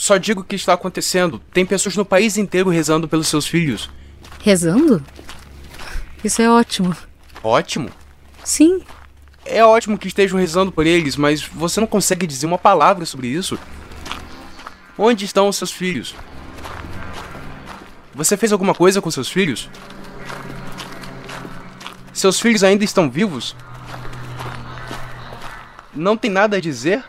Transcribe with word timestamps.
Só 0.00 0.16
digo 0.16 0.40
o 0.40 0.44
que 0.44 0.56
está 0.56 0.72
acontecendo. 0.72 1.38
Tem 1.52 1.66
pessoas 1.66 1.94
no 1.94 2.06
país 2.06 2.38
inteiro 2.38 2.70
rezando 2.70 3.06
pelos 3.06 3.28
seus 3.28 3.46
filhos. 3.46 3.90
Rezando? 4.42 5.04
Isso 6.24 6.40
é 6.40 6.48
ótimo. 6.48 6.96
Ótimo? 7.44 7.90
Sim. 8.42 8.80
É 9.44 9.62
ótimo 9.62 9.98
que 9.98 10.08
estejam 10.08 10.38
rezando 10.38 10.72
por 10.72 10.86
eles, 10.86 11.16
mas 11.16 11.42
você 11.42 11.80
não 11.80 11.86
consegue 11.86 12.26
dizer 12.26 12.46
uma 12.46 12.56
palavra 12.56 13.04
sobre 13.04 13.26
isso. 13.26 13.58
Onde 14.96 15.26
estão 15.26 15.48
os 15.48 15.56
seus 15.56 15.70
filhos? 15.70 16.14
Você 18.14 18.38
fez 18.38 18.52
alguma 18.52 18.74
coisa 18.74 19.02
com 19.02 19.10
seus 19.10 19.28
filhos? 19.28 19.68
Seus 22.10 22.40
filhos 22.40 22.64
ainda 22.64 22.84
estão 22.84 23.10
vivos? 23.10 23.54
Não 25.94 26.16
tem 26.16 26.30
nada 26.30 26.56
a 26.56 26.60
dizer? 26.60 27.04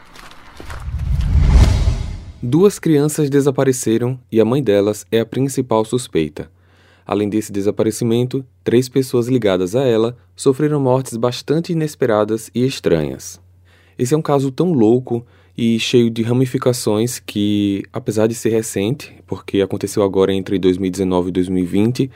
Duas 2.43 2.79
crianças 2.79 3.29
desapareceram 3.29 4.19
e 4.31 4.41
a 4.41 4.45
mãe 4.45 4.63
delas 4.63 5.05
é 5.11 5.19
a 5.19 5.25
principal 5.25 5.85
suspeita. 5.85 6.49
Além 7.05 7.29
desse 7.29 7.51
desaparecimento, 7.51 8.43
três 8.63 8.89
pessoas 8.89 9.27
ligadas 9.27 9.75
a 9.75 9.83
ela 9.83 10.17
sofreram 10.35 10.79
mortes 10.79 11.15
bastante 11.17 11.71
inesperadas 11.71 12.49
e 12.55 12.65
estranhas. 12.65 13.39
Esse 13.95 14.15
é 14.15 14.17
um 14.17 14.23
caso 14.23 14.49
tão 14.49 14.73
louco 14.73 15.23
e 15.55 15.79
cheio 15.79 16.09
de 16.09 16.23
ramificações 16.23 17.19
que, 17.19 17.83
apesar 17.93 18.25
de 18.25 18.33
ser 18.33 18.49
recente, 18.49 19.15
porque 19.27 19.61
aconteceu 19.61 20.01
agora 20.01 20.33
entre 20.33 20.57
2019 20.57 21.29
e 21.29 21.31
2020, 21.33 22.11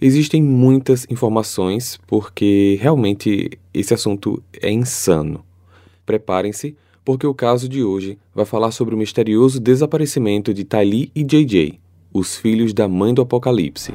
existem 0.00 0.42
muitas 0.42 1.06
informações 1.08 2.00
porque 2.04 2.76
realmente 2.80 3.52
esse 3.72 3.94
assunto 3.94 4.42
é 4.60 4.72
insano. 4.72 5.44
Preparem-se, 6.04 6.76
porque 7.08 7.26
o 7.26 7.32
caso 7.32 7.70
de 7.70 7.82
hoje 7.82 8.18
vai 8.34 8.44
falar 8.44 8.70
sobre 8.70 8.94
o 8.94 8.98
misterioso 8.98 9.58
desaparecimento 9.58 10.52
de 10.52 10.62
Tylee 10.62 11.10
e 11.14 11.24
JJ, 11.24 11.80
os 12.12 12.36
filhos 12.36 12.74
da 12.74 12.86
mãe 12.86 13.14
do 13.14 13.22
Apocalipse. 13.22 13.94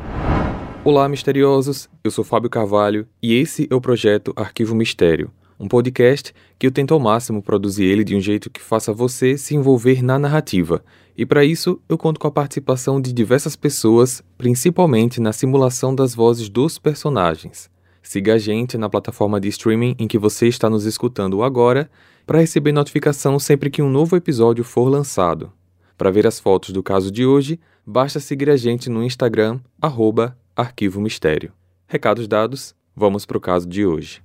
Olá, 0.83 1.07
misteriosos! 1.07 1.87
Eu 2.03 2.09
sou 2.09 2.23
Fábio 2.23 2.49
Carvalho 2.49 3.07
e 3.21 3.35
esse 3.35 3.67
é 3.69 3.75
o 3.75 3.79
projeto 3.79 4.33
Arquivo 4.35 4.73
Mistério, 4.73 5.29
um 5.59 5.67
podcast 5.67 6.33
que 6.57 6.65
eu 6.65 6.71
tento 6.71 6.91
ao 6.91 6.99
máximo 6.99 7.43
produzir 7.43 7.83
ele 7.83 8.03
de 8.03 8.15
um 8.15 8.19
jeito 8.19 8.49
que 8.49 8.59
faça 8.59 8.91
você 8.91 9.37
se 9.37 9.53
envolver 9.53 10.03
na 10.03 10.17
narrativa. 10.17 10.83
E 11.15 11.23
para 11.23 11.45
isso, 11.45 11.79
eu 11.87 11.99
conto 11.99 12.19
com 12.19 12.25
a 12.25 12.31
participação 12.31 12.99
de 12.99 13.13
diversas 13.13 13.55
pessoas, 13.55 14.23
principalmente 14.39 15.21
na 15.21 15.31
simulação 15.31 15.93
das 15.93 16.15
vozes 16.15 16.49
dos 16.49 16.79
personagens. 16.79 17.69
Siga 18.01 18.33
a 18.33 18.37
gente 18.39 18.75
na 18.75 18.89
plataforma 18.89 19.39
de 19.39 19.49
streaming 19.49 19.95
em 19.99 20.07
que 20.07 20.17
você 20.17 20.47
está 20.47 20.67
nos 20.67 20.85
escutando 20.85 21.43
agora 21.43 21.87
para 22.25 22.39
receber 22.39 22.71
notificação 22.71 23.37
sempre 23.37 23.69
que 23.69 23.81
um 23.81 23.89
novo 23.89 24.15
episódio 24.15 24.63
for 24.63 24.89
lançado. 24.89 25.51
Para 25.97 26.11
ver 26.11 26.25
as 26.25 26.39
fotos 26.39 26.71
do 26.71 26.81
caso 26.81 27.11
de 27.11 27.25
hoje, 27.25 27.59
basta 27.85 28.19
seguir 28.19 28.49
a 28.49 28.57
gente 28.57 28.89
no 28.89 29.03
Instagram, 29.03 29.59
arroba 29.81 30.37
Arquivo 30.55 31.01
Mistério. 31.01 31.51
Recados 31.87 32.27
dados, 32.27 32.75
vamos 32.95 33.25
para 33.25 33.37
o 33.37 33.41
caso 33.41 33.67
de 33.67 33.85
hoje. 33.85 34.21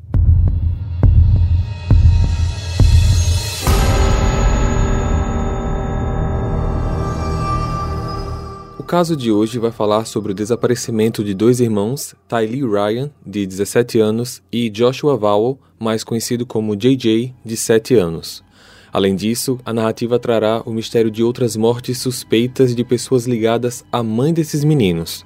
Caso 8.89 9.15
de 9.15 9.31
hoje 9.31 9.59
vai 9.59 9.71
falar 9.71 10.07
sobre 10.07 10.33
o 10.33 10.35
desaparecimento 10.35 11.23
de 11.23 11.35
dois 11.35 11.61
irmãos, 11.61 12.15
Tylee 12.27 12.63
Ryan, 12.63 13.11
de 13.25 13.47
17 13.47 14.01
anos, 14.01 14.43
e 14.51 14.71
Joshua 14.71 15.15
Vowell, 15.15 15.59
mais 15.79 16.03
conhecido 16.03 16.47
como 16.47 16.75
JJ, 16.75 17.35
de 17.45 17.57
7 17.57 17.95
anos. 17.95 18.43
Além 18.91 19.15
disso, 19.15 19.61
a 19.63 19.75
narrativa 19.75 20.19
trará 20.19 20.63
o 20.65 20.73
mistério 20.73 21.11
de 21.11 21.23
outras 21.23 21.55
mortes 21.55 21.99
suspeitas 21.99 22.75
de 22.75 22.83
pessoas 22.83 23.27
ligadas 23.27 23.85
à 23.93 24.03
mãe 24.03 24.33
desses 24.33 24.65
meninos, 24.65 25.23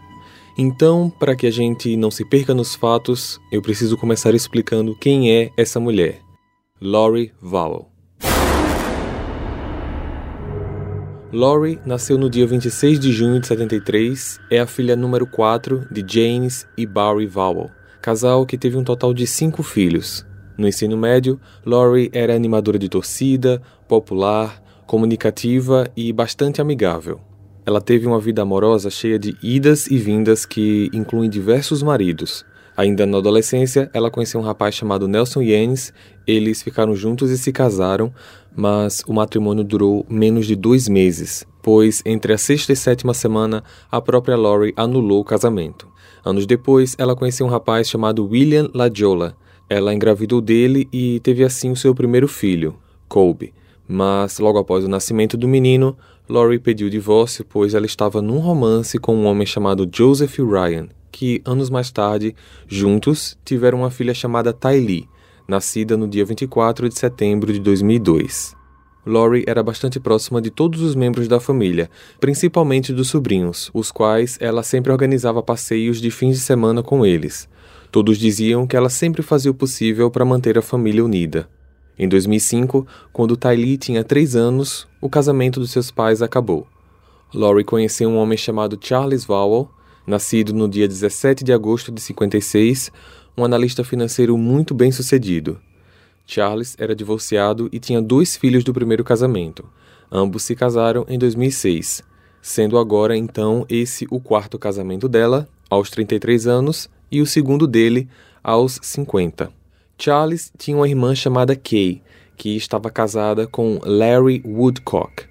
então, 0.56 1.08
para 1.08 1.34
que 1.34 1.46
a 1.46 1.50
gente 1.50 1.96
não 1.96 2.10
se 2.10 2.24
perca 2.24 2.52
nos 2.52 2.74
fatos, 2.74 3.40
eu 3.50 3.62
preciso 3.62 3.96
começar 3.96 4.34
explicando 4.34 4.94
quem 4.94 5.33
é 5.33 5.50
essa 5.56 5.80
mulher. 5.80 6.20
Lori 6.80 7.33
Vowell. 7.40 7.92
Lori 11.32 11.80
nasceu 11.86 12.18
no 12.18 12.28
dia 12.28 12.46
26 12.46 13.00
de 13.00 13.10
junho 13.10 13.40
de 13.40 13.46
73, 13.46 14.38
é 14.50 14.60
a 14.60 14.66
filha 14.66 14.94
número 14.94 15.26
4 15.26 15.88
de 15.90 16.04
James 16.06 16.66
e 16.76 16.84
Barry 16.84 17.26
Vowell, 17.26 17.70
casal 18.02 18.44
que 18.44 18.58
teve 18.58 18.76
um 18.76 18.84
total 18.84 19.14
de 19.14 19.26
cinco 19.26 19.62
filhos. 19.62 20.26
No 20.58 20.68
ensino 20.68 20.94
médio, 20.94 21.40
Lori 21.64 22.10
era 22.12 22.36
animadora 22.36 22.78
de 22.78 22.86
torcida, 22.86 23.62
popular, 23.88 24.62
comunicativa 24.86 25.88
e 25.96 26.12
bastante 26.12 26.60
amigável. 26.60 27.18
Ela 27.64 27.80
teve 27.80 28.06
uma 28.06 28.20
vida 28.20 28.42
amorosa 28.42 28.90
cheia 28.90 29.18
de 29.18 29.34
idas 29.42 29.86
e 29.86 29.96
vindas 29.96 30.44
que 30.44 30.90
incluem 30.92 31.30
diversos 31.30 31.82
maridos. 31.82 32.44
Ainda 32.77 33.05
na 33.05 33.18
adolescência, 33.18 33.90
ela 33.92 34.10
conheceu 34.10 34.40
um 34.40 34.44
rapaz 34.44 34.74
chamado 34.74 35.06
Nelson 35.06 35.42
Yanes, 35.42 35.92
eles 36.27 36.62
ficaram 36.62 36.96
juntos 36.96 37.30
e 37.30 37.36
se 37.36 37.52
casaram, 37.52 38.12
mas 38.56 39.02
o 39.06 39.12
matrimônio 39.12 39.62
durou 39.62 40.06
menos 40.08 40.46
de 40.46 40.56
dois 40.56 40.88
meses, 40.88 41.46
pois 41.62 42.02
entre 42.06 42.32
a 42.32 42.38
sexta 42.38 42.72
e 42.72 42.77
sétima 42.77 43.12
semana, 43.12 43.62
a 43.90 44.00
própria 44.00 44.36
Lori 44.36 44.72
anulou 44.77 45.20
o 45.20 45.24
casamento. 45.24 45.86
Anos 46.24 46.46
depois, 46.46 46.94
ela 46.98 47.16
conheceu 47.16 47.46
um 47.46 47.50
rapaz 47.50 47.88
chamado 47.88 48.27
William 48.27 48.70
Ladiola. 48.72 49.36
Ela 49.68 49.92
engravidou 49.92 50.40
dele 50.40 50.88
e 50.92 51.20
teve 51.20 51.44
assim 51.44 51.70
o 51.70 51.77
seu 51.77 51.94
primeiro 51.94 52.28
filho, 52.28 52.77
Colby. 53.08 53.52
Mas 53.86 54.38
logo 54.38 54.58
após 54.58 54.84
o 54.84 54.88
nascimento 54.88 55.36
do 55.36 55.48
menino, 55.48 55.96
Laurie 56.28 56.58
pediu 56.58 56.88
divórcio 56.88 57.44
pois 57.44 57.74
ela 57.74 57.84
estava 57.84 58.22
num 58.22 58.38
romance 58.38 58.98
com 58.98 59.14
um 59.14 59.27
homem 59.27 59.46
chamado 59.46 59.88
Joseph 59.92 60.38
Ryan, 60.38 60.88
que 61.12 61.42
anos 61.45 61.68
mais 61.68 61.90
tarde, 61.90 62.34
juntos, 62.67 63.39
tiveram 63.45 63.80
uma 63.80 63.90
filha 63.90 64.14
chamada 64.14 64.52
Tylee, 64.52 65.08
nascida 65.46 65.96
no 65.96 66.08
dia 66.08 66.24
24 66.24 66.89
de 66.89 66.98
setembro 66.98 67.52
de 67.52 67.61
2002. 67.61 68.56
Laurie 69.05 69.45
era 69.46 69.62
bastante 69.62 70.00
próxima 70.00 70.40
de 70.40 70.48
todos 70.50 70.80
os 70.80 70.95
membros 70.95 71.28
da 71.28 71.40
família, 71.40 71.90
principalmente 72.20 72.92
dos 72.92 73.08
sobrinhos, 73.08 73.70
os 73.74 73.90
quais 73.90 74.39
ela 74.40 74.62
sempre 74.62 74.92
organizava 74.92 75.42
passeios 75.42 76.00
de 76.00 76.11
fins 76.11 76.36
de 76.36 76.40
semana 76.40 76.83
com 76.83 77.05
eles. 77.05 77.48
Todos 77.90 78.17
diziam 78.17 78.67
que 78.67 78.77
ela 78.77 78.89
sempre 78.89 79.20
fazia 79.20 79.50
o 79.50 79.55
possível 79.55 80.11
para 80.11 80.24
manter 80.24 80.56
a 80.56 80.62
família 80.62 81.05
unida. 81.05 81.48
Em 81.98 82.08
2005, 82.08 82.86
quando 83.12 83.36
Tylee 83.36 83.77
tinha 83.77 84.02
3 84.02 84.34
anos, 84.34 84.89
o 85.00 85.11
casamento 85.11 85.61
dos 85.61 85.73
seus 85.73 85.90
pais 85.90 86.23
acabou. 86.23 86.67
Laurie 87.34 87.64
conheceu 87.64 88.08
um 88.08 88.17
homem 88.17 88.39
chamado 88.39 88.79
Charles 88.80 89.24
Vowell, 89.24 89.68
nascido 90.07 90.52
no 90.52 90.68
dia 90.68 90.89
17 90.89 91.45
de 91.45 91.52
agosto 91.52 91.92
de 91.92 92.01
56, 92.01 92.90
um 93.36 93.45
analista 93.45 93.85
financeiro 93.85 94.36
muito 94.36 94.74
bem 94.74 94.90
sucedido. 94.92 95.61
Charles 96.27 96.77
era 96.79 96.95
divorciado 96.95 97.68
e 97.73 97.79
tinha 97.79 98.01
dois 98.01 98.36
filhos 98.36 98.64
do 98.64 98.73
primeiro 98.73 99.05
casamento. 99.05 99.64
Ambos 100.11 100.42
se 100.42 100.55
casaram 100.55 101.05
em 101.08 101.18
2006, 101.18 102.02
sendo 102.41 102.79
agora 102.79 103.17
então 103.17 103.64
esse 103.68 104.07
o 104.11 104.20
quarto 104.20 104.58
casamento 104.58 105.08
dela, 105.08 105.48
aos 105.70 105.91
33 105.91 106.46
anos, 106.46 106.89
e 107.11 107.20
o 107.20 107.27
segundo 107.27 107.67
dele, 107.67 108.08
aos 108.42 108.79
50. 108.83 109.51
Charles 109.98 110.52
tinha 110.58 110.77
uma 110.77 110.89
irmã 110.89 111.14
chamada 111.14 111.55
Kay, 111.55 112.02
que 112.36 112.57
estava 112.57 112.91
casada 112.91 113.46
com 113.46 113.79
Larry 113.85 114.42
Woodcock. 114.45 115.24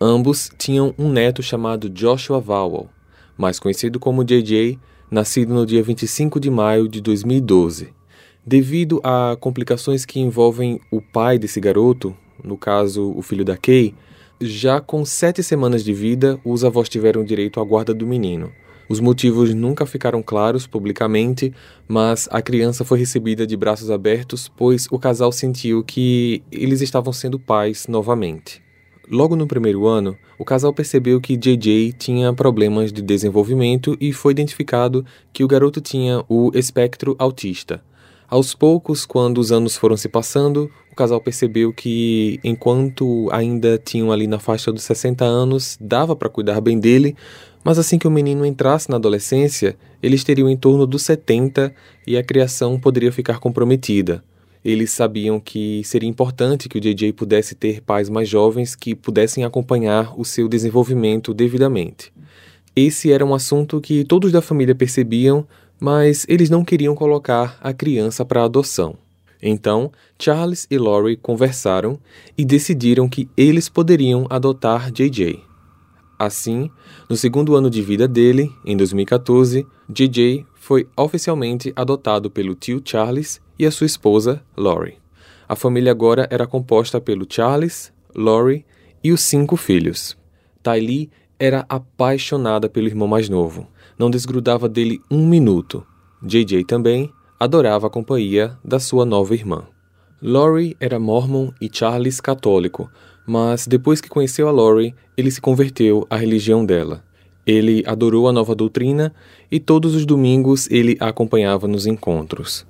Ambos 0.00 0.50
tinham 0.56 0.94
um 0.98 1.10
neto 1.10 1.42
chamado 1.42 1.88
Joshua 1.88 2.40
Vowell, 2.40 2.88
mais 3.36 3.58
conhecido 3.58 3.98
como 3.98 4.24
JJ, 4.24 4.78
nascido 5.10 5.54
no 5.54 5.66
dia 5.66 5.82
25 5.82 6.40
de 6.40 6.50
maio 6.50 6.88
de 6.88 7.00
2012. 7.00 7.94
Devido 8.44 9.00
a 9.02 9.36
complicações 9.40 10.04
que 10.04 10.20
envolvem 10.20 10.80
o 10.90 11.00
pai 11.00 11.38
desse 11.38 11.60
garoto, 11.60 12.16
no 12.42 12.56
caso 12.56 13.12
o 13.16 13.22
filho 13.22 13.44
da 13.44 13.56
Kay, 13.56 13.94
já 14.40 14.80
com 14.80 15.04
sete 15.04 15.42
semanas 15.42 15.82
de 15.82 15.92
vida, 15.92 16.38
os 16.44 16.64
avós 16.64 16.88
tiveram 16.88 17.24
direito 17.24 17.60
à 17.60 17.64
guarda 17.64 17.94
do 17.94 18.06
menino. 18.06 18.52
Os 18.88 19.00
motivos 19.00 19.52
nunca 19.52 19.84
ficaram 19.84 20.22
claros 20.22 20.66
publicamente, 20.66 21.52
mas 21.88 22.28
a 22.30 22.40
criança 22.40 22.84
foi 22.84 22.98
recebida 22.98 23.46
de 23.46 23.56
braços 23.56 23.90
abertos, 23.90 24.48
pois 24.48 24.86
o 24.90 24.98
casal 24.98 25.32
sentiu 25.32 25.82
que 25.82 26.42
eles 26.52 26.80
estavam 26.80 27.12
sendo 27.12 27.38
pais 27.38 27.88
novamente. 27.88 28.65
Logo 29.08 29.36
no 29.36 29.46
primeiro 29.46 29.86
ano, 29.86 30.16
o 30.36 30.44
casal 30.44 30.72
percebeu 30.72 31.20
que 31.20 31.36
JJ 31.36 31.92
tinha 31.92 32.32
problemas 32.32 32.92
de 32.92 33.00
desenvolvimento 33.00 33.96
e 34.00 34.12
foi 34.12 34.32
identificado 34.32 35.06
que 35.32 35.44
o 35.44 35.48
garoto 35.48 35.80
tinha 35.80 36.24
o 36.28 36.50
espectro 36.52 37.14
autista. 37.16 37.80
Aos 38.28 38.52
poucos, 38.52 39.06
quando 39.06 39.38
os 39.38 39.52
anos 39.52 39.76
foram 39.76 39.96
se 39.96 40.08
passando, 40.08 40.68
o 40.90 40.96
casal 40.96 41.20
percebeu 41.20 41.72
que, 41.72 42.40
enquanto 42.42 43.28
ainda 43.30 43.78
tinham 43.78 44.10
ali 44.10 44.26
na 44.26 44.40
faixa 44.40 44.72
dos 44.72 44.82
60 44.82 45.24
anos, 45.24 45.78
dava 45.80 46.16
para 46.16 46.28
cuidar 46.28 46.60
bem 46.60 46.80
dele, 46.80 47.14
mas 47.62 47.78
assim 47.78 47.98
que 47.98 48.08
o 48.08 48.10
menino 48.10 48.44
entrasse 48.44 48.90
na 48.90 48.96
adolescência, 48.96 49.76
eles 50.02 50.24
teriam 50.24 50.50
em 50.50 50.56
torno 50.56 50.84
dos 50.84 51.02
70 51.02 51.72
e 52.04 52.16
a 52.16 52.24
criação 52.24 52.80
poderia 52.80 53.12
ficar 53.12 53.38
comprometida. 53.38 54.24
Eles 54.66 54.90
sabiam 54.90 55.38
que 55.38 55.84
seria 55.84 56.08
importante 56.08 56.68
que 56.68 56.76
o 56.76 56.80
JJ 56.80 57.12
pudesse 57.12 57.54
ter 57.54 57.80
pais 57.80 58.10
mais 58.10 58.28
jovens 58.28 58.74
que 58.74 58.96
pudessem 58.96 59.44
acompanhar 59.44 60.18
o 60.18 60.24
seu 60.24 60.48
desenvolvimento 60.48 61.32
devidamente. 61.32 62.12
Esse 62.74 63.12
era 63.12 63.24
um 63.24 63.32
assunto 63.32 63.80
que 63.80 64.02
todos 64.02 64.32
da 64.32 64.42
família 64.42 64.74
percebiam, 64.74 65.46
mas 65.78 66.26
eles 66.28 66.50
não 66.50 66.64
queriam 66.64 66.96
colocar 66.96 67.56
a 67.62 67.72
criança 67.72 68.24
para 68.24 68.42
adoção. 68.42 68.96
Então, 69.40 69.92
Charles 70.18 70.66
e 70.68 70.76
Lori 70.76 71.16
conversaram 71.16 71.96
e 72.36 72.44
decidiram 72.44 73.08
que 73.08 73.28
eles 73.36 73.68
poderiam 73.68 74.26
adotar 74.28 74.90
JJ. 74.90 75.44
Assim, 76.18 76.68
no 77.08 77.16
segundo 77.16 77.54
ano 77.54 77.70
de 77.70 77.82
vida 77.82 78.08
dele, 78.08 78.50
em 78.64 78.76
2014, 78.76 79.64
JJ 79.88 80.44
foi 80.66 80.88
oficialmente 80.96 81.72
adotado 81.76 82.28
pelo 82.28 82.56
tio 82.56 82.82
Charles 82.84 83.40
e 83.56 83.64
a 83.64 83.70
sua 83.70 83.86
esposa, 83.86 84.42
Lori. 84.56 84.98
A 85.48 85.54
família 85.54 85.92
agora 85.92 86.26
era 86.28 86.44
composta 86.44 87.00
pelo 87.00 87.24
Charles, 87.30 87.92
Lori 88.12 88.66
e 89.02 89.12
os 89.12 89.20
cinco 89.20 89.56
filhos. 89.56 90.18
Tylee 90.64 91.08
era 91.38 91.64
apaixonada 91.68 92.68
pelo 92.68 92.88
irmão 92.88 93.06
mais 93.06 93.28
novo. 93.28 93.68
Não 93.96 94.10
desgrudava 94.10 94.68
dele 94.68 95.00
um 95.08 95.24
minuto. 95.24 95.86
JJ 96.20 96.64
também 96.64 97.12
adorava 97.38 97.86
a 97.86 97.90
companhia 97.90 98.58
da 98.64 98.80
sua 98.80 99.04
nova 99.04 99.34
irmã. 99.34 99.68
Lori 100.20 100.76
era 100.80 100.98
mormon 100.98 101.52
e 101.60 101.70
Charles 101.72 102.20
católico, 102.20 102.90
mas 103.24 103.68
depois 103.68 104.00
que 104.00 104.08
conheceu 104.08 104.48
a 104.48 104.50
Lori, 104.50 104.96
ele 105.16 105.30
se 105.30 105.40
converteu 105.40 106.04
à 106.10 106.16
religião 106.16 106.66
dela. 106.66 107.05
Ele 107.46 107.84
adorou 107.86 108.26
a 108.28 108.32
nova 108.32 108.54
doutrina 108.54 109.14
e 109.50 109.60
todos 109.60 109.94
os 109.94 110.04
domingos 110.04 110.68
ele 110.70 110.96
a 110.98 111.08
acompanhava 111.08 111.68
nos 111.68 111.86
encontros. 111.86 112.66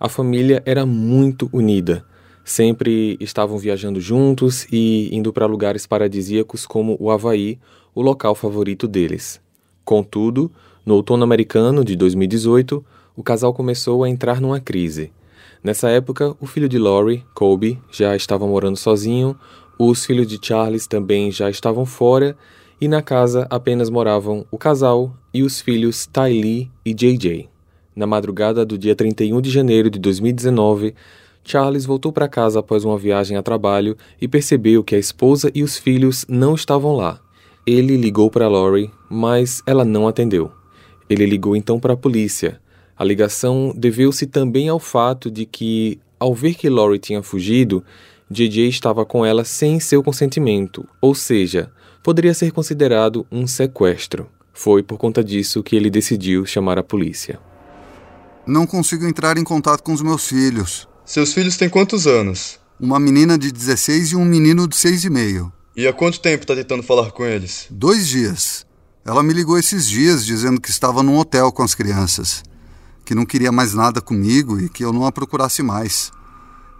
A 0.00 0.08
família 0.08 0.62
era 0.64 0.86
muito 0.86 1.50
unida. 1.52 2.04
Sempre 2.42 3.18
estavam 3.20 3.58
viajando 3.58 4.00
juntos 4.00 4.66
e 4.72 5.14
indo 5.14 5.32
para 5.32 5.44
lugares 5.44 5.86
paradisíacos 5.86 6.64
como 6.64 6.96
o 6.98 7.10
Havaí, 7.10 7.58
o 7.94 8.00
local 8.00 8.34
favorito 8.34 8.88
deles. 8.88 9.40
Contudo, 9.84 10.50
no 10.86 10.94
outono 10.94 11.24
americano 11.24 11.84
de 11.84 11.94
2018, 11.94 12.82
o 13.14 13.22
casal 13.22 13.52
começou 13.52 14.04
a 14.04 14.08
entrar 14.08 14.40
numa 14.40 14.60
crise. 14.60 15.12
Nessa 15.62 15.90
época, 15.90 16.34
o 16.40 16.46
filho 16.46 16.68
de 16.68 16.78
Lori, 16.78 17.24
Colby, 17.34 17.78
já 17.90 18.16
estava 18.16 18.46
morando 18.46 18.76
sozinho, 18.76 19.36
os 19.78 20.06
filhos 20.06 20.26
de 20.26 20.38
Charles 20.40 20.86
também 20.86 21.30
já 21.30 21.50
estavam 21.50 21.84
fora 21.84 22.36
e 22.80 22.88
na 22.88 23.02
casa 23.02 23.46
apenas 23.50 23.90
moravam 23.90 24.46
o 24.50 24.58
casal 24.58 25.14
e 25.32 25.42
os 25.42 25.60
filhos 25.60 26.06
Tylee 26.06 26.70
e 26.84 26.94
JJ. 26.94 27.48
Na 27.94 28.06
madrugada 28.06 28.64
do 28.64 28.78
dia 28.78 28.94
31 28.94 29.40
de 29.40 29.50
janeiro 29.50 29.90
de 29.90 29.98
2019, 29.98 30.94
Charles 31.42 31.84
voltou 31.84 32.12
para 32.12 32.28
casa 32.28 32.60
após 32.60 32.84
uma 32.84 32.98
viagem 32.98 33.36
a 33.36 33.42
trabalho 33.42 33.96
e 34.20 34.28
percebeu 34.28 34.84
que 34.84 34.94
a 34.94 34.98
esposa 34.98 35.50
e 35.54 35.62
os 35.62 35.76
filhos 35.76 36.24
não 36.28 36.54
estavam 36.54 36.94
lá. 36.94 37.20
Ele 37.66 37.96
ligou 37.96 38.30
para 38.30 38.48
Lori, 38.48 38.90
mas 39.10 39.62
ela 39.66 39.84
não 39.84 40.06
atendeu. 40.06 40.50
Ele 41.08 41.26
ligou 41.26 41.56
então 41.56 41.80
para 41.80 41.94
a 41.94 41.96
polícia, 41.96 42.60
a 42.98 43.04
ligação 43.04 43.72
deveu-se 43.76 44.26
também 44.26 44.68
ao 44.68 44.80
fato 44.80 45.30
de 45.30 45.46
que, 45.46 46.00
ao 46.18 46.34
ver 46.34 46.54
que 46.54 46.68
Lori 46.68 46.98
tinha 46.98 47.22
fugido, 47.22 47.84
JJ 48.28 48.66
estava 48.68 49.06
com 49.06 49.24
ela 49.24 49.44
sem 49.44 49.78
seu 49.78 50.02
consentimento, 50.02 50.84
ou 51.00 51.14
seja, 51.14 51.70
poderia 52.08 52.32
ser 52.32 52.52
considerado 52.52 53.26
um 53.30 53.46
sequestro. 53.46 54.30
Foi 54.54 54.82
por 54.82 54.96
conta 54.96 55.22
disso 55.22 55.62
que 55.62 55.76
ele 55.76 55.90
decidiu 55.90 56.46
chamar 56.46 56.78
a 56.78 56.82
polícia. 56.82 57.38
Não 58.46 58.66
consigo 58.66 59.06
entrar 59.06 59.36
em 59.36 59.44
contato 59.44 59.82
com 59.82 59.92
os 59.92 60.00
meus 60.00 60.26
filhos. 60.26 60.88
Seus 61.04 61.34
filhos 61.34 61.58
têm 61.58 61.68
quantos 61.68 62.06
anos? 62.06 62.58
Uma 62.80 62.98
menina 62.98 63.36
de 63.36 63.52
16 63.52 64.12
e 64.12 64.16
um 64.16 64.24
menino 64.24 64.66
de 64.66 64.74
seis 64.74 65.04
e 65.04 65.10
meio. 65.10 65.52
E 65.76 65.86
há 65.86 65.92
quanto 65.92 66.18
tempo 66.18 66.44
está 66.44 66.54
tentando 66.54 66.82
falar 66.82 67.10
com 67.10 67.26
eles? 67.26 67.66
Dois 67.68 68.08
dias. 68.08 68.64
Ela 69.04 69.22
me 69.22 69.34
ligou 69.34 69.58
esses 69.58 69.86
dias 69.86 70.24
dizendo 70.24 70.62
que 70.62 70.70
estava 70.70 71.02
num 71.02 71.18
hotel 71.18 71.52
com 71.52 71.62
as 71.62 71.74
crianças 71.74 72.42
que 73.04 73.14
não 73.14 73.26
queria 73.26 73.52
mais 73.52 73.74
nada 73.74 74.00
comigo 74.00 74.58
e 74.58 74.70
que 74.70 74.82
eu 74.82 74.94
não 74.94 75.04
a 75.04 75.12
procurasse 75.12 75.62
mais. 75.62 76.10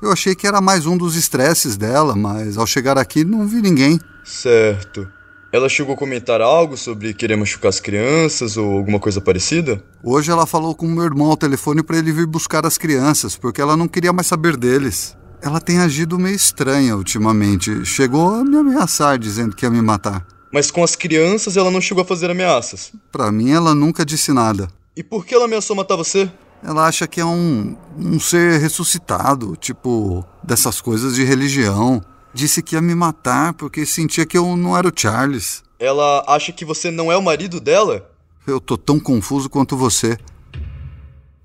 Eu 0.00 0.10
achei 0.10 0.34
que 0.34 0.46
era 0.46 0.62
mais 0.62 0.86
um 0.86 0.96
dos 0.96 1.16
estresses 1.16 1.76
dela, 1.76 2.16
mas 2.16 2.56
ao 2.56 2.66
chegar 2.66 2.96
aqui 2.96 3.24
não 3.24 3.46
vi 3.46 3.60
ninguém. 3.60 4.00
Certo. 4.24 5.17
Ela 5.50 5.68
chegou 5.68 5.94
a 5.94 5.96
comentar 5.96 6.42
algo 6.42 6.76
sobre 6.76 7.14
querer 7.14 7.34
machucar 7.34 7.70
as 7.70 7.80
crianças 7.80 8.58
ou 8.58 8.70
alguma 8.70 9.00
coisa 9.00 9.18
parecida? 9.18 9.82
Hoje 10.04 10.30
ela 10.30 10.46
falou 10.46 10.74
com 10.74 10.86
meu 10.86 11.04
irmão 11.04 11.30
ao 11.30 11.38
telefone 11.38 11.82
para 11.82 11.96
ele 11.96 12.12
vir 12.12 12.26
buscar 12.26 12.66
as 12.66 12.76
crianças, 12.76 13.34
porque 13.34 13.60
ela 13.60 13.74
não 13.74 13.88
queria 13.88 14.12
mais 14.12 14.26
saber 14.26 14.58
deles. 14.58 15.16
Ela 15.40 15.58
tem 15.58 15.78
agido 15.78 16.18
meio 16.18 16.36
estranha 16.36 16.94
ultimamente. 16.94 17.82
Chegou 17.86 18.34
a 18.34 18.44
me 18.44 18.58
ameaçar 18.58 19.18
dizendo 19.18 19.56
que 19.56 19.64
ia 19.64 19.70
me 19.70 19.80
matar. 19.80 20.26
Mas 20.52 20.70
com 20.70 20.84
as 20.84 20.94
crianças 20.94 21.56
ela 21.56 21.70
não 21.70 21.80
chegou 21.80 22.02
a 22.02 22.06
fazer 22.06 22.30
ameaças? 22.30 22.92
Para 23.10 23.32
mim 23.32 23.50
ela 23.50 23.74
nunca 23.74 24.04
disse 24.04 24.32
nada. 24.34 24.68
E 24.94 25.02
por 25.02 25.24
que 25.24 25.34
ela 25.34 25.46
ameaçou 25.46 25.74
matar 25.74 25.96
você? 25.96 26.30
Ela 26.62 26.86
acha 26.86 27.06
que 27.06 27.20
é 27.20 27.24
um, 27.24 27.74
um 27.96 28.20
ser 28.20 28.60
ressuscitado, 28.60 29.56
tipo, 29.56 30.26
dessas 30.42 30.80
coisas 30.80 31.14
de 31.14 31.24
religião. 31.24 32.02
Disse 32.32 32.62
que 32.62 32.74
ia 32.74 32.82
me 32.82 32.94
matar 32.94 33.54
porque 33.54 33.86
sentia 33.86 34.26
que 34.26 34.36
eu 34.36 34.56
não 34.56 34.76
era 34.76 34.88
o 34.88 34.92
Charles. 34.94 35.62
Ela 35.78 36.24
acha 36.26 36.52
que 36.52 36.64
você 36.64 36.90
não 36.90 37.10
é 37.10 37.16
o 37.16 37.22
marido 37.22 37.60
dela? 37.60 38.10
Eu 38.46 38.60
tô 38.60 38.76
tão 38.76 38.98
confuso 38.98 39.48
quanto 39.48 39.76
você. 39.76 40.18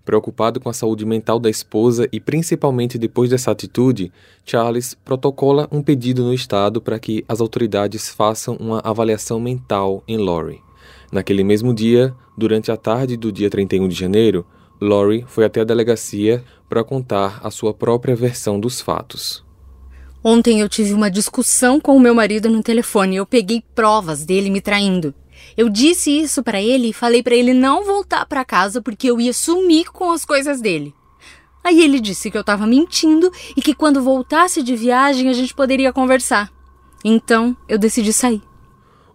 Preocupado 0.05 0.59
com 0.59 0.69
a 0.69 0.73
saúde 0.73 1.05
mental 1.05 1.39
da 1.39 1.49
esposa 1.49 2.09
e 2.11 2.19
principalmente 2.19 2.97
depois 2.97 3.29
dessa 3.29 3.51
atitude, 3.51 4.11
Charles 4.45 4.93
protocola 4.93 5.67
um 5.71 5.81
pedido 5.81 6.23
no 6.23 6.33
estado 6.33 6.81
para 6.81 6.99
que 6.99 7.23
as 7.27 7.39
autoridades 7.39 8.09
façam 8.09 8.55
uma 8.55 8.81
avaliação 8.83 9.39
mental 9.39 10.03
em 10.05 10.17
Lori. 10.17 10.61
Naquele 11.11 11.43
mesmo 11.43 11.73
dia, 11.73 12.13
durante 12.37 12.71
a 12.71 12.75
tarde 12.75 13.15
do 13.15 13.31
dia 13.31 13.49
31 13.49 13.87
de 13.87 13.95
janeiro, 13.95 14.45
Lori 14.81 15.23
foi 15.27 15.45
até 15.45 15.61
a 15.61 15.65
delegacia 15.65 16.43
para 16.67 16.83
contar 16.83 17.39
a 17.43 17.49
sua 17.49 17.73
própria 17.73 18.15
versão 18.15 18.59
dos 18.59 18.81
fatos. 18.81 19.42
Ontem 20.23 20.61
eu 20.61 20.69
tive 20.69 20.93
uma 20.93 21.11
discussão 21.11 21.81
com 21.81 21.97
o 21.97 21.99
meu 21.99 22.15
marido 22.15 22.49
no 22.49 22.63
telefone 22.63 23.17
eu 23.17 23.25
peguei 23.25 23.61
provas 23.75 24.23
dele 24.25 24.49
me 24.49 24.61
traindo. 24.61 25.13
Eu 25.57 25.67
disse 25.67 26.09
isso 26.09 26.41
para 26.41 26.61
ele 26.61 26.89
e 26.89 26.93
falei 26.93 27.21
para 27.21 27.35
ele 27.35 27.53
não 27.53 27.83
voltar 27.83 28.25
para 28.25 28.45
casa 28.45 28.81
porque 28.81 29.11
eu 29.11 29.19
ia 29.19 29.33
sumir 29.33 29.91
com 29.91 30.11
as 30.11 30.23
coisas 30.23 30.61
dele. 30.61 30.93
Aí 31.61 31.81
ele 31.81 31.99
disse 31.99 32.31
que 32.31 32.37
eu 32.37 32.41
estava 32.41 32.65
mentindo 32.65 33.29
e 33.55 33.61
que 33.61 33.73
quando 33.73 34.01
voltasse 34.01 34.63
de 34.63 34.75
viagem 34.77 35.29
a 35.29 35.33
gente 35.33 35.53
poderia 35.53 35.91
conversar. 35.91 36.49
Então 37.03 37.55
eu 37.67 37.77
decidi 37.77 38.13
sair. 38.13 38.41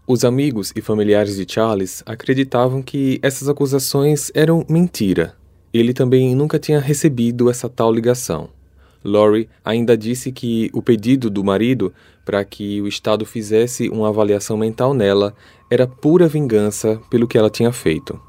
Os 0.06 0.24
amigos 0.24 0.72
e 0.76 0.82
familiares 0.82 1.36
de 1.36 1.50
Charles 1.50 2.02
acreditavam 2.04 2.82
que 2.82 3.18
essas 3.22 3.48
acusações 3.48 4.30
eram 4.34 4.64
mentira. 4.68 5.36
Ele 5.72 5.94
também 5.94 6.34
nunca 6.34 6.58
tinha 6.58 6.80
recebido 6.80 7.50
essa 7.50 7.68
tal 7.68 7.92
ligação. 7.92 8.50
Lori 9.08 9.48
ainda 9.64 9.96
disse 9.96 10.30
que 10.30 10.70
o 10.72 10.80
pedido 10.80 11.28
do 11.28 11.42
marido 11.42 11.92
para 12.24 12.44
que 12.44 12.80
o 12.80 12.86
Estado 12.86 13.24
fizesse 13.24 13.88
uma 13.88 14.08
avaliação 14.08 14.56
mental 14.56 14.94
nela 14.94 15.34
era 15.70 15.86
pura 15.86 16.28
vingança 16.28 17.00
pelo 17.10 17.26
que 17.26 17.38
ela 17.38 17.50
tinha 17.50 17.72
feito. 17.72 18.20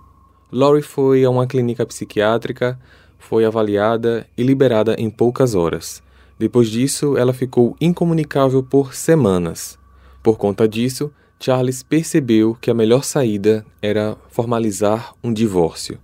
Lori 0.51 0.81
foi 0.81 1.23
a 1.23 1.29
uma 1.29 1.45
clínica 1.45 1.85
psiquiátrica, 1.85 2.79
foi 3.19 3.45
avaliada 3.45 4.25
e 4.37 4.41
liberada 4.41 4.95
em 4.97 5.09
poucas 5.09 5.53
horas. 5.53 6.01
Depois 6.39 6.69
disso, 6.69 7.17
ela 7.17 7.33
ficou 7.33 7.75
incomunicável 7.79 8.63
por 8.63 8.95
semanas. 8.95 9.77
Por 10.23 10.37
conta 10.37 10.67
disso, 10.67 11.11
Charles 11.39 11.83
percebeu 11.83 12.57
que 12.59 12.71
a 12.71 12.73
melhor 12.73 13.03
saída 13.03 13.65
era 13.81 14.17
formalizar 14.29 15.13
um 15.23 15.31
divórcio. 15.33 15.99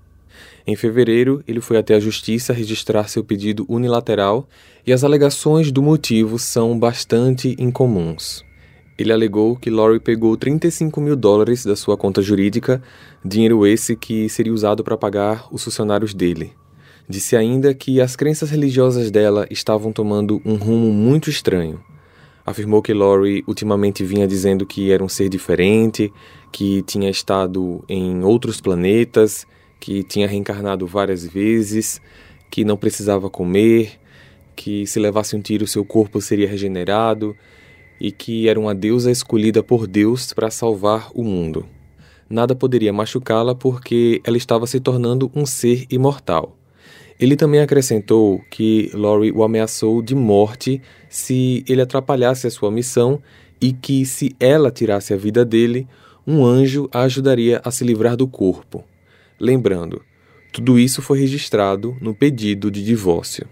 Em 0.67 0.75
fevereiro, 0.75 1.43
ele 1.47 1.61
foi 1.61 1.77
até 1.77 1.93
a 1.95 1.99
justiça 1.99 2.51
registrar 2.51 3.07
seu 3.07 3.23
pedido 3.23 3.65
unilateral 3.69 4.47
e 4.85 4.91
as 4.91 5.03
alegações 5.03 5.71
do 5.71 5.81
motivo 5.81 6.39
são 6.39 6.77
bastante 6.77 7.55
incomuns. 7.59 8.43
Ele 8.97 9.11
alegou 9.11 9.55
que 9.55 9.69
Lori 9.69 9.99
pegou 9.99 10.35
35 10.35 10.99
mil 11.01 11.15
dólares 11.15 11.65
da 11.65 11.75
sua 11.75 11.97
conta 11.97 12.21
jurídica, 12.21 12.81
dinheiro 13.23 13.67
esse 13.67 13.95
que 13.95 14.27
seria 14.29 14.53
usado 14.53 14.83
para 14.83 14.97
pagar 14.97 15.47
os 15.51 15.63
funcionários 15.63 16.13
dele. 16.13 16.53
Disse 17.07 17.35
ainda 17.35 17.73
que 17.73 18.01
as 18.01 18.15
crenças 18.15 18.49
religiosas 18.49 19.11
dela 19.11 19.45
estavam 19.51 19.91
tomando 19.91 20.41
um 20.43 20.55
rumo 20.55 20.91
muito 20.91 21.29
estranho 21.29 21.79
afirmou 22.45 22.81
que 22.81 22.93
Laurie 22.93 23.43
ultimamente 23.47 24.03
vinha 24.03 24.27
dizendo 24.27 24.65
que 24.65 24.91
era 24.91 25.03
um 25.03 25.09
ser 25.09 25.27
diferente, 25.29 26.13
que 26.51 26.83
tinha 26.83 27.09
estado 27.09 27.83
em 27.89 28.23
outros 28.23 28.61
planetas, 28.61 29.47
que 29.85 30.01
tinha 30.01 30.27
reencarnado 30.27 30.87
várias 30.87 31.23
vezes, 31.23 32.01
que 32.49 32.65
não 32.65 32.75
precisava 32.75 33.29
comer, 33.29 33.99
que 34.55 34.87
se 34.87 34.99
levasse 34.99 35.35
um 35.35 35.39
tiro 35.39 35.67
seu 35.67 35.85
corpo 35.85 36.19
seria 36.19 36.47
regenerado 36.47 37.37
e 38.01 38.11
que 38.11 38.49
era 38.49 38.59
uma 38.59 38.73
deusa 38.73 39.11
escolhida 39.11 39.61
por 39.61 39.85
Deus 39.85 40.33
para 40.33 40.49
salvar 40.49 41.11
o 41.13 41.23
mundo. 41.23 41.67
Nada 42.27 42.55
poderia 42.55 42.91
machucá-la 42.91 43.53
porque 43.53 44.23
ela 44.25 44.37
estava 44.37 44.65
se 44.65 44.79
tornando 44.79 45.31
um 45.35 45.45
ser 45.45 45.85
imortal. 45.91 46.57
Ele 47.19 47.35
também 47.35 47.59
acrescentou 47.59 48.41
que 48.49 48.89
Lori 48.91 49.31
o 49.31 49.43
ameaçou 49.43 50.01
de 50.01 50.15
morte 50.15 50.81
se 51.07 51.63
ele 51.69 51.83
atrapalhasse 51.83 52.47
a 52.47 52.49
sua 52.51 52.71
missão 52.71 53.21
e 53.61 53.71
que, 53.71 54.03
se 54.03 54.35
ela 54.39 54.71
tirasse 54.71 55.13
a 55.13 55.17
vida 55.17 55.45
dele, 55.45 55.87
um 56.25 56.43
anjo 56.43 56.89
a 56.91 57.01
ajudaria 57.01 57.61
a 57.63 57.69
se 57.69 57.83
livrar 57.83 58.17
do 58.17 58.27
corpo. 58.27 58.83
Lembrando, 59.39 60.01
tudo 60.51 60.79
isso 60.79 61.01
foi 61.01 61.19
registrado 61.19 61.97
no 61.99 62.15
pedido 62.15 62.71
de 62.71 62.83
divórcio. 62.83 63.45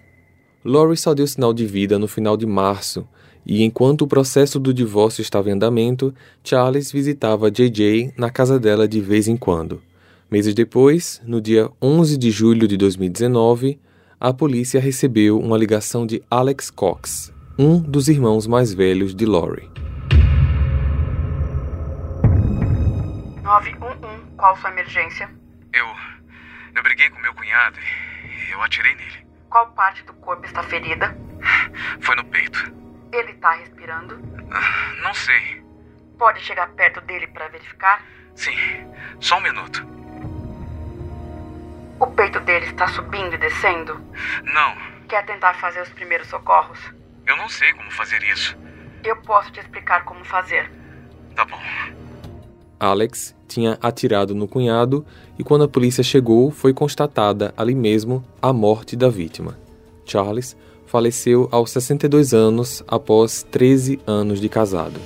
Lori 0.64 0.96
só 0.96 1.14
deu 1.14 1.28
sinal 1.28 1.54
de 1.54 1.66
vida 1.66 2.00
no 2.00 2.08
final 2.08 2.38
de 2.38 2.46
março, 2.46 3.06
e 3.46 3.62
enquanto 3.64 4.04
o 4.04 4.08
processo 4.08 4.58
do 4.58 4.74
divórcio 4.74 5.22
estava 5.22 5.50
em 5.50 5.54
andamento, 5.54 6.14
Charles 6.42 6.90
visitava 6.90 7.52
JJ 7.52 8.14
na 8.18 8.30
casa 8.30 8.58
dela 8.58 8.88
de 8.88 9.02
vez 9.02 9.28
em 9.28 9.36
quando. 9.36 9.82
Meses 10.32 10.56
depois, 10.56 11.22
no 11.26 11.42
dia 11.42 11.70
11 11.82 12.18
de 12.18 12.32
julho 12.32 12.66
de 12.66 12.78
2019, 12.78 13.78
a 14.18 14.34
polícia 14.34 14.80
recebeu 14.80 15.38
uma 15.38 15.58
ligação 15.58 16.08
de 16.08 16.24
Alex 16.32 16.72
Cox, 16.72 17.34
um 17.60 17.78
dos 17.78 18.08
irmãos 18.08 18.48
mais 18.48 18.74
velhos 18.74 19.14
de 19.14 19.26
Lori. 19.26 19.70
911, 23.44 23.98
qual 24.38 24.56
sua 24.56 24.72
emergência? 24.72 25.43
Eu. 25.74 25.88
Eu 26.76 26.84
briguei 26.84 27.10
com 27.10 27.20
meu 27.20 27.34
cunhado 27.34 27.78
e 27.80 28.52
eu 28.52 28.62
atirei 28.62 28.96
nele. 28.96 29.26
Qual 29.50 29.68
parte 29.72 30.04
do 30.04 30.14
corpo 30.14 30.46
está 30.46 30.64
ferida? 30.64 31.16
Foi 32.02 32.16
no 32.16 32.26
peito. 32.26 32.72
Ele 33.12 33.32
está 33.32 33.52
respirando? 33.54 34.18
Não 35.02 35.14
sei. 35.14 35.64
Pode 36.18 36.40
chegar 36.42 36.68
perto 36.70 37.02
dele 37.02 37.28
para 37.28 37.48
verificar? 37.50 38.04
Sim, 38.36 38.56
só 39.20 39.38
um 39.38 39.42
minuto. 39.42 39.86
O 42.00 42.08
peito 42.08 42.40
dele 42.40 42.66
está 42.68 42.88
subindo 42.88 43.36
e 43.36 43.38
descendo? 43.38 43.96
Não, 44.44 44.94
Quer 45.08 45.26
tentar 45.26 45.54
fazer 45.56 45.82
os 45.82 45.90
primeiros 45.90 46.28
socorros? 46.28 46.80
eu 47.26 47.38
não 47.38 47.48
sei 47.48 47.72
como 47.74 47.90
fazer 47.92 48.22
isso. 48.24 48.58
Eu 49.04 49.16
posso 49.18 49.52
te 49.52 49.60
explicar 49.60 50.04
como 50.06 50.24
fazer. 50.26 50.70
Tá 51.36 51.46
bom. 51.46 51.62
Alex 52.80 53.36
tinha 53.54 53.78
atirado 53.82 54.34
no 54.34 54.48
cunhado 54.48 55.06
e, 55.38 55.44
quando 55.44 55.64
a 55.64 55.68
polícia 55.68 56.04
chegou, 56.04 56.50
foi 56.50 56.74
constatada 56.74 57.54
ali 57.56 57.76
mesmo 57.76 58.24
a 58.42 58.52
morte 58.52 58.96
da 58.96 59.10
vítima. 59.10 59.58
Charles 60.06 60.56
faleceu 60.86 61.48
aos 61.52 61.72
62 61.72 62.34
anos 62.34 62.84
após 62.88 63.44
13 63.52 64.00
anos 64.06 64.42
de 64.42 64.50
casado. 64.50 65.00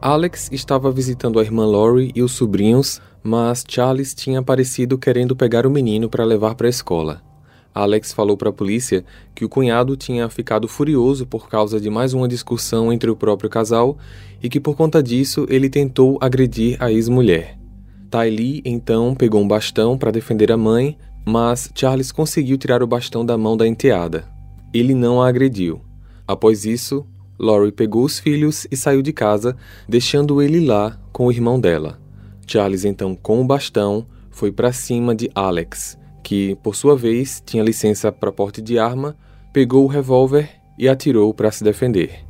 Alex 0.00 0.48
estava 0.52 0.92
visitando 0.92 1.40
a 1.40 1.42
irmã 1.42 1.66
Lori 1.66 2.12
e 2.14 2.22
os 2.22 2.32
sobrinhos, 2.32 3.00
mas 3.22 3.64
Charles 3.68 4.14
tinha 4.14 4.38
aparecido 4.38 4.96
querendo 4.96 5.34
pegar 5.34 5.66
o 5.66 5.70
menino 5.70 6.08
para 6.08 6.24
levar 6.24 6.54
para 6.54 6.68
a 6.68 6.70
escola. 6.70 7.27
Alex 7.74 8.12
falou 8.12 8.36
para 8.36 8.48
a 8.48 8.52
polícia 8.52 9.04
que 9.34 9.44
o 9.44 9.48
cunhado 9.48 9.96
tinha 9.96 10.28
ficado 10.28 10.66
furioso 10.66 11.26
por 11.26 11.48
causa 11.48 11.80
de 11.80 11.88
mais 11.88 12.12
uma 12.12 12.26
discussão 12.26 12.92
entre 12.92 13.10
o 13.10 13.16
próprio 13.16 13.48
casal 13.48 13.96
e 14.42 14.48
que 14.48 14.58
por 14.58 14.76
conta 14.76 15.02
disso 15.02 15.46
ele 15.48 15.68
tentou 15.68 16.18
agredir 16.20 16.76
a 16.80 16.90
ex-mulher. 16.90 17.56
Ty 18.10 18.30
Lee 18.30 18.62
então 18.64 19.14
pegou 19.14 19.40
um 19.40 19.46
bastão 19.48 19.96
para 19.96 20.10
defender 20.10 20.50
a 20.50 20.56
mãe, 20.56 20.96
mas 21.24 21.70
Charles 21.74 22.10
conseguiu 22.10 22.56
tirar 22.56 22.82
o 22.82 22.86
bastão 22.86 23.24
da 23.24 23.36
mão 23.36 23.56
da 23.56 23.66
enteada. 23.66 24.26
Ele 24.72 24.94
não 24.94 25.22
a 25.22 25.28
agrediu. 25.28 25.80
Após 26.26 26.64
isso, 26.64 27.06
Lori 27.38 27.70
pegou 27.70 28.04
os 28.04 28.18
filhos 28.18 28.66
e 28.70 28.76
saiu 28.76 29.02
de 29.02 29.12
casa, 29.12 29.56
deixando 29.88 30.42
ele 30.42 30.64
lá 30.64 30.98
com 31.12 31.26
o 31.26 31.32
irmão 31.32 31.60
dela. 31.60 32.00
Charles 32.46 32.84
então, 32.84 33.14
com 33.14 33.40
o 33.40 33.44
bastão, 33.44 34.06
foi 34.30 34.50
para 34.50 34.72
cima 34.72 35.14
de 35.14 35.30
Alex 35.34 35.98
que, 36.28 36.56
por 36.56 36.76
sua 36.76 36.94
vez, 36.94 37.42
tinha 37.46 37.64
licença 37.64 38.12
para 38.12 38.30
porte 38.30 38.60
de 38.60 38.78
arma, 38.78 39.16
pegou 39.50 39.84
o 39.84 39.88
revólver 39.88 40.50
e 40.78 40.86
atirou 40.86 41.32
para 41.32 41.50
se 41.50 41.64
defender. 41.64 42.22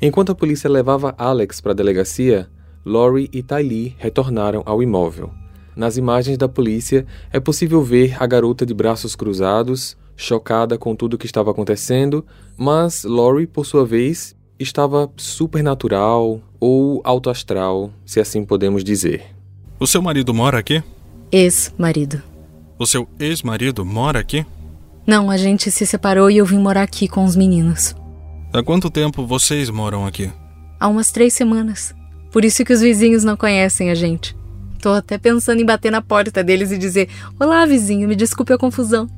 Enquanto 0.00 0.32
a 0.32 0.34
polícia 0.34 0.70
levava 0.70 1.14
Alex 1.18 1.60
para 1.60 1.72
a 1.72 1.74
delegacia, 1.74 2.48
Lori 2.86 3.28
e 3.34 3.42
Tylee 3.42 3.94
retornaram 3.98 4.62
ao 4.64 4.82
imóvel. 4.82 5.30
Nas 5.76 5.98
imagens 5.98 6.38
da 6.38 6.48
polícia, 6.48 7.04
é 7.30 7.38
possível 7.38 7.82
ver 7.82 8.16
a 8.18 8.26
garota 8.26 8.64
de 8.64 8.72
braços 8.72 9.14
cruzados, 9.14 9.94
chocada 10.16 10.78
com 10.78 10.96
tudo 10.96 11.12
o 11.12 11.18
que 11.18 11.26
estava 11.26 11.50
acontecendo, 11.50 12.24
mas 12.56 13.04
Lori, 13.04 13.46
por 13.46 13.66
sua 13.66 13.84
vez, 13.84 14.34
estava 14.58 15.12
supernatural 15.18 16.40
ou 16.58 17.02
alto 17.04 17.28
astral, 17.28 17.90
se 18.06 18.18
assim 18.20 18.42
podemos 18.42 18.82
dizer. 18.82 19.22
O 19.78 19.86
seu 19.86 20.00
marido 20.00 20.32
mora 20.32 20.58
aqui? 20.60 20.82
Ex-marido. 21.30 22.33
O 22.76 22.86
seu 22.86 23.08
ex-marido 23.20 23.84
mora 23.84 24.18
aqui? 24.18 24.44
Não, 25.06 25.30
a 25.30 25.36
gente 25.36 25.70
se 25.70 25.86
separou 25.86 26.28
e 26.28 26.38
eu 26.38 26.46
vim 26.46 26.58
morar 26.58 26.82
aqui 26.82 27.06
com 27.06 27.24
os 27.24 27.36
meninos. 27.36 27.94
Há 28.52 28.62
quanto 28.64 28.90
tempo 28.90 29.24
vocês 29.24 29.70
moram 29.70 30.04
aqui? 30.04 30.30
Há 30.80 30.88
umas 30.88 31.12
três 31.12 31.34
semanas. 31.34 31.94
Por 32.32 32.44
isso 32.44 32.64
que 32.64 32.72
os 32.72 32.80
vizinhos 32.80 33.22
não 33.22 33.36
conhecem 33.36 33.90
a 33.90 33.94
gente. 33.94 34.36
Tô 34.82 34.90
até 34.90 35.16
pensando 35.18 35.62
em 35.62 35.64
bater 35.64 35.92
na 35.92 36.02
porta 36.02 36.42
deles 36.42 36.72
e 36.72 36.78
dizer: 36.78 37.08
Olá, 37.38 37.64
vizinho, 37.64 38.08
me 38.08 38.16
desculpe 38.16 38.52
a 38.52 38.58
confusão. 38.58 39.08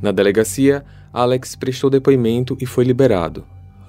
Na 0.00 0.12
delegacia, 0.12 0.84
Alex 1.12 1.56
prestou 1.56 1.90
depoimento 1.90 2.56
e 2.60 2.66
foi 2.66 2.84
liberado. 2.84 3.44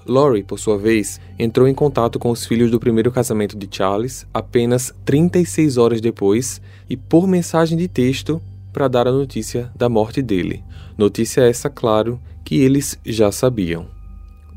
Lori, 0.08 0.44
por 0.44 0.58
sua 0.58 0.78
vez, 0.78 1.20
entrou 1.38 1.68
em 1.68 1.74
contato 1.74 2.18
com 2.18 2.32
os 2.32 2.46
filhos 2.46 2.72
do 2.72 2.80
primeiro 2.80 3.12
casamento 3.12 3.58
de 3.58 3.68
Charles 3.70 4.26
apenas 4.34 4.94
36 5.04 5.78
horas 5.78 6.02
depois 6.02 6.60
e, 6.90 6.98
por 6.98 7.28
mensagem 7.28 7.78
de 7.78 7.88
texto, 7.88 8.42
para 8.76 8.90
dar 8.90 9.08
a 9.08 9.12
notícia 9.12 9.72
da 9.74 9.88
morte 9.88 10.22
dele. 10.22 10.62
Notícia 10.98 11.40
essa, 11.40 11.70
claro, 11.70 12.20
que 12.44 12.58
eles 12.58 13.00
já 13.06 13.32
sabiam. 13.32 13.88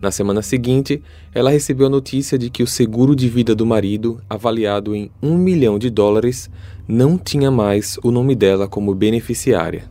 Na 0.02 0.10
semana 0.10 0.42
seguinte, 0.42 1.00
ela 1.32 1.50
recebeu 1.50 1.86
a 1.86 1.90
notícia 1.90 2.36
de 2.36 2.50
que 2.50 2.60
o 2.60 2.66
seguro 2.66 3.14
de 3.14 3.28
vida 3.28 3.54
do 3.54 3.64
marido, 3.64 4.20
avaliado 4.28 4.92
em 4.92 5.08
um 5.22 5.38
milhão 5.38 5.78
de 5.78 5.88
dólares, 5.88 6.50
não 6.88 7.16
tinha 7.16 7.48
mais 7.48 7.96
o 8.02 8.10
nome 8.10 8.34
dela 8.34 8.66
como 8.66 8.92
beneficiária. 8.92 9.88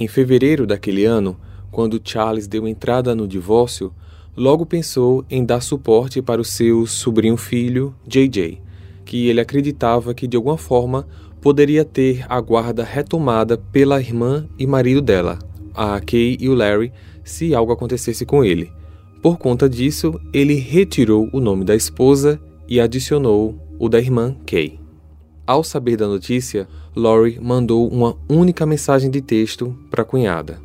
Em 0.00 0.08
fevereiro 0.08 0.66
daquele 0.66 1.04
ano, 1.04 1.36
quando 1.70 2.00
Charles 2.02 2.46
deu 2.46 2.66
entrada 2.66 3.14
no 3.14 3.28
divórcio, 3.28 3.92
logo 4.34 4.64
pensou 4.64 5.26
em 5.28 5.44
dar 5.44 5.60
suporte 5.60 6.22
para 6.22 6.40
o 6.40 6.44
seu 6.44 6.86
sobrinho 6.86 7.36
filho, 7.36 7.94
JJ, 8.06 8.62
que 9.04 9.28
ele 9.28 9.42
acreditava 9.42 10.14
que 10.14 10.26
de 10.26 10.38
alguma 10.38 10.56
forma 10.56 11.06
poderia 11.40 11.84
ter 11.84 12.24
a 12.28 12.40
guarda 12.40 12.84
retomada 12.84 13.56
pela 13.56 14.00
irmã 14.00 14.46
e 14.58 14.66
marido 14.66 15.00
dela, 15.00 15.38
a 15.74 16.00
Kay 16.00 16.36
e 16.40 16.48
o 16.48 16.54
Larry, 16.54 16.92
se 17.24 17.54
algo 17.54 17.72
acontecesse 17.72 18.24
com 18.24 18.44
ele. 18.44 18.72
Por 19.22 19.38
conta 19.38 19.68
disso, 19.68 20.18
ele 20.32 20.54
retirou 20.54 21.28
o 21.32 21.40
nome 21.40 21.64
da 21.64 21.74
esposa 21.74 22.40
e 22.68 22.80
adicionou 22.80 23.58
o 23.78 23.88
da 23.88 23.98
irmã 23.98 24.36
Kay. 24.46 24.78
Ao 25.46 25.64
saber 25.64 25.96
da 25.96 26.06
notícia, 26.06 26.68
Lori 26.94 27.38
mandou 27.40 27.88
uma 27.88 28.16
única 28.28 28.66
mensagem 28.66 29.10
de 29.10 29.20
texto 29.20 29.74
para 29.90 30.02
a 30.02 30.04
cunhada. 30.04 30.60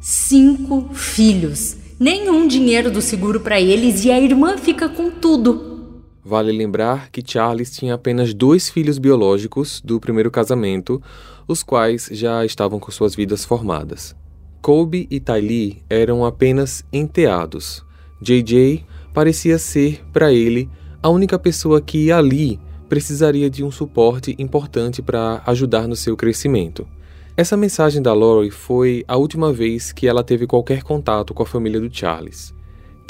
Cinco 0.00 0.94
filhos. 0.94 1.76
Nenhum 1.98 2.46
dinheiro 2.46 2.90
do 2.90 3.02
seguro 3.02 3.40
para 3.40 3.60
eles 3.60 4.04
e 4.04 4.10
a 4.10 4.20
irmã 4.20 4.56
fica 4.56 4.88
com 4.88 5.10
tudo. 5.10 5.69
Vale 6.24 6.52
lembrar 6.52 7.10
que 7.10 7.22
Charles 7.26 7.70
tinha 7.70 7.94
apenas 7.94 8.34
dois 8.34 8.68
filhos 8.68 8.98
biológicos 8.98 9.80
do 9.82 9.98
primeiro 9.98 10.30
casamento, 10.30 11.02
os 11.48 11.62
quais 11.62 12.08
já 12.12 12.44
estavam 12.44 12.78
com 12.78 12.90
suas 12.90 13.14
vidas 13.14 13.44
formadas. 13.44 14.14
Colby 14.60 15.08
e 15.10 15.18
Tylee 15.18 15.82
eram 15.88 16.24
apenas 16.24 16.84
enteados. 16.92 17.82
JJ 18.20 18.84
parecia 19.14 19.58
ser, 19.58 20.04
para 20.12 20.30
ele, 20.30 20.68
a 21.02 21.08
única 21.08 21.38
pessoa 21.38 21.80
que 21.80 22.12
ali 22.12 22.60
precisaria 22.88 23.48
de 23.48 23.64
um 23.64 23.70
suporte 23.70 24.34
importante 24.38 25.00
para 25.00 25.42
ajudar 25.46 25.88
no 25.88 25.96
seu 25.96 26.16
crescimento. 26.16 26.86
Essa 27.36 27.56
mensagem 27.56 28.02
da 28.02 28.12
Lori 28.12 28.50
foi 28.50 29.04
a 29.08 29.16
última 29.16 29.50
vez 29.52 29.92
que 29.92 30.06
ela 30.06 30.22
teve 30.22 30.46
qualquer 30.46 30.82
contato 30.82 31.32
com 31.32 31.42
a 31.42 31.46
família 31.46 31.80
do 31.80 31.88
Charles. 31.90 32.52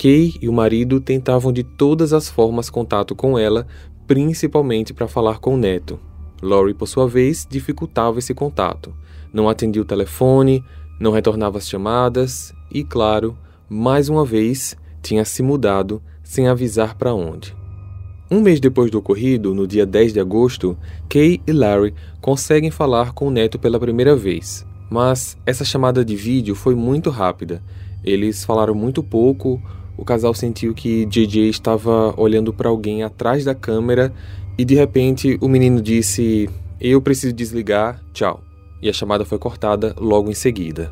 Kay 0.00 0.36
e 0.40 0.48
o 0.48 0.52
marido 0.54 0.98
tentavam 0.98 1.52
de 1.52 1.62
todas 1.62 2.14
as 2.14 2.26
formas 2.26 2.70
contato 2.70 3.14
com 3.14 3.38
ela, 3.38 3.66
principalmente 4.06 4.94
para 4.94 5.06
falar 5.06 5.40
com 5.40 5.52
o 5.52 5.58
neto. 5.58 6.00
Lori, 6.40 6.72
por 6.72 6.88
sua 6.88 7.06
vez, 7.06 7.46
dificultava 7.48 8.18
esse 8.18 8.32
contato. 8.32 8.94
Não 9.30 9.46
atendia 9.46 9.82
o 9.82 9.84
telefone, 9.84 10.64
não 10.98 11.12
retornava 11.12 11.58
as 11.58 11.68
chamadas 11.68 12.50
e, 12.72 12.82
claro, 12.82 13.36
mais 13.68 14.08
uma 14.08 14.24
vez, 14.24 14.74
tinha 15.02 15.22
se 15.22 15.42
mudado 15.42 16.02
sem 16.24 16.48
avisar 16.48 16.96
para 16.96 17.12
onde. 17.12 17.54
Um 18.30 18.40
mês 18.40 18.58
depois 18.58 18.90
do 18.90 19.00
ocorrido, 19.00 19.54
no 19.54 19.66
dia 19.66 19.84
10 19.84 20.14
de 20.14 20.20
agosto, 20.20 20.78
Kay 21.10 21.42
e 21.46 21.52
Larry 21.52 21.92
conseguem 22.22 22.70
falar 22.70 23.12
com 23.12 23.28
o 23.28 23.30
neto 23.30 23.58
pela 23.58 23.78
primeira 23.78 24.16
vez. 24.16 24.66
Mas 24.88 25.36
essa 25.44 25.62
chamada 25.62 26.02
de 26.02 26.16
vídeo 26.16 26.54
foi 26.54 26.74
muito 26.74 27.10
rápida. 27.10 27.62
Eles 28.02 28.46
falaram 28.46 28.74
muito 28.74 29.02
pouco, 29.02 29.60
o 30.00 30.04
casal 30.04 30.32
sentiu 30.32 30.72
que 30.72 31.04
JJ 31.04 31.50
estava 31.50 32.18
olhando 32.18 32.54
para 32.54 32.70
alguém 32.70 33.02
atrás 33.02 33.44
da 33.44 33.54
câmera 33.54 34.10
e 34.56 34.64
de 34.64 34.74
repente 34.74 35.38
o 35.42 35.48
menino 35.48 35.80
disse: 35.80 36.48
Eu 36.80 37.02
preciso 37.02 37.34
desligar, 37.34 38.02
tchau. 38.14 38.42
E 38.80 38.88
a 38.88 38.92
chamada 38.94 39.26
foi 39.26 39.38
cortada 39.38 39.94
logo 39.98 40.30
em 40.30 40.34
seguida. 40.34 40.90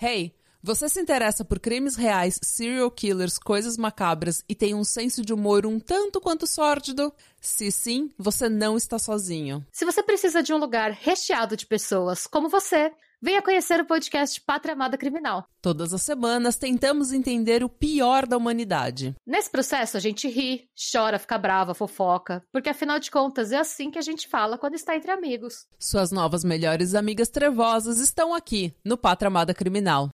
Hey, 0.00 0.34
você 0.62 0.86
se 0.88 1.00
interessa 1.00 1.44
por 1.44 1.58
crimes 1.58 1.96
reais, 1.96 2.38
serial 2.42 2.90
killers, 2.90 3.38
coisas 3.38 3.78
macabras 3.78 4.44
e 4.46 4.54
tem 4.54 4.74
um 4.74 4.84
senso 4.84 5.24
de 5.24 5.32
humor 5.32 5.64
um 5.64 5.80
tanto 5.80 6.20
quanto 6.20 6.46
sórdido? 6.46 7.10
Se 7.40 7.72
sim, 7.72 8.10
você 8.18 8.48
não 8.48 8.76
está 8.76 8.98
sozinho. 8.98 9.66
Se 9.72 9.86
você 9.86 10.02
precisa 10.02 10.42
de 10.42 10.52
um 10.52 10.58
lugar 10.58 10.92
recheado 10.92 11.56
de 11.56 11.66
pessoas 11.66 12.26
como 12.26 12.48
você, 12.48 12.92
venha 13.22 13.40
conhecer 13.40 13.80
o 13.80 13.84
podcast 13.84 14.40
Pátria 14.40 14.74
Amada 14.74 14.98
Criminal. 14.98 15.44
Todas 15.62 15.94
as 15.94 16.02
semanas 16.02 16.56
tentamos 16.56 17.12
entender 17.12 17.62
o 17.62 17.68
pior 17.68 18.26
da 18.26 18.36
humanidade. 18.36 19.14
Nesse 19.24 19.48
processo 19.48 19.96
a 19.96 20.00
gente 20.00 20.26
ri, 20.28 20.64
chora, 20.92 21.20
fica 21.20 21.38
brava, 21.38 21.72
fofoca, 21.72 22.42
porque 22.50 22.68
afinal 22.68 22.98
de 22.98 23.12
contas 23.12 23.52
é 23.52 23.58
assim 23.58 23.92
que 23.92 23.98
a 23.98 24.02
gente 24.02 24.26
fala 24.26 24.58
quando 24.58 24.74
está 24.74 24.96
entre 24.96 25.12
amigos. 25.12 25.66
Suas 25.78 26.10
novas 26.10 26.42
melhores 26.42 26.96
amigas 26.96 27.28
trevosas 27.28 28.00
estão 28.00 28.34
aqui 28.34 28.74
no 28.84 28.98
Pátria 28.98 29.28
Amada 29.28 29.54
Criminal. 29.54 30.08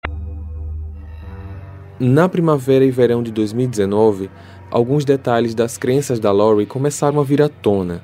Na 2.01 2.29
primavera 2.29 2.85
e 2.85 2.91
verão 2.91 3.23
de 3.23 3.31
2019, 3.31 4.29
alguns 4.69 5.05
detalhes 5.05 5.55
das 5.55 5.79
crenças 5.79 6.19
da 6.19 6.33
Lori 6.33 6.67
começaram 6.67 7.21
a 7.21 7.25
vir 7.25 7.41
à 7.41 7.49
tona. 7.49 8.03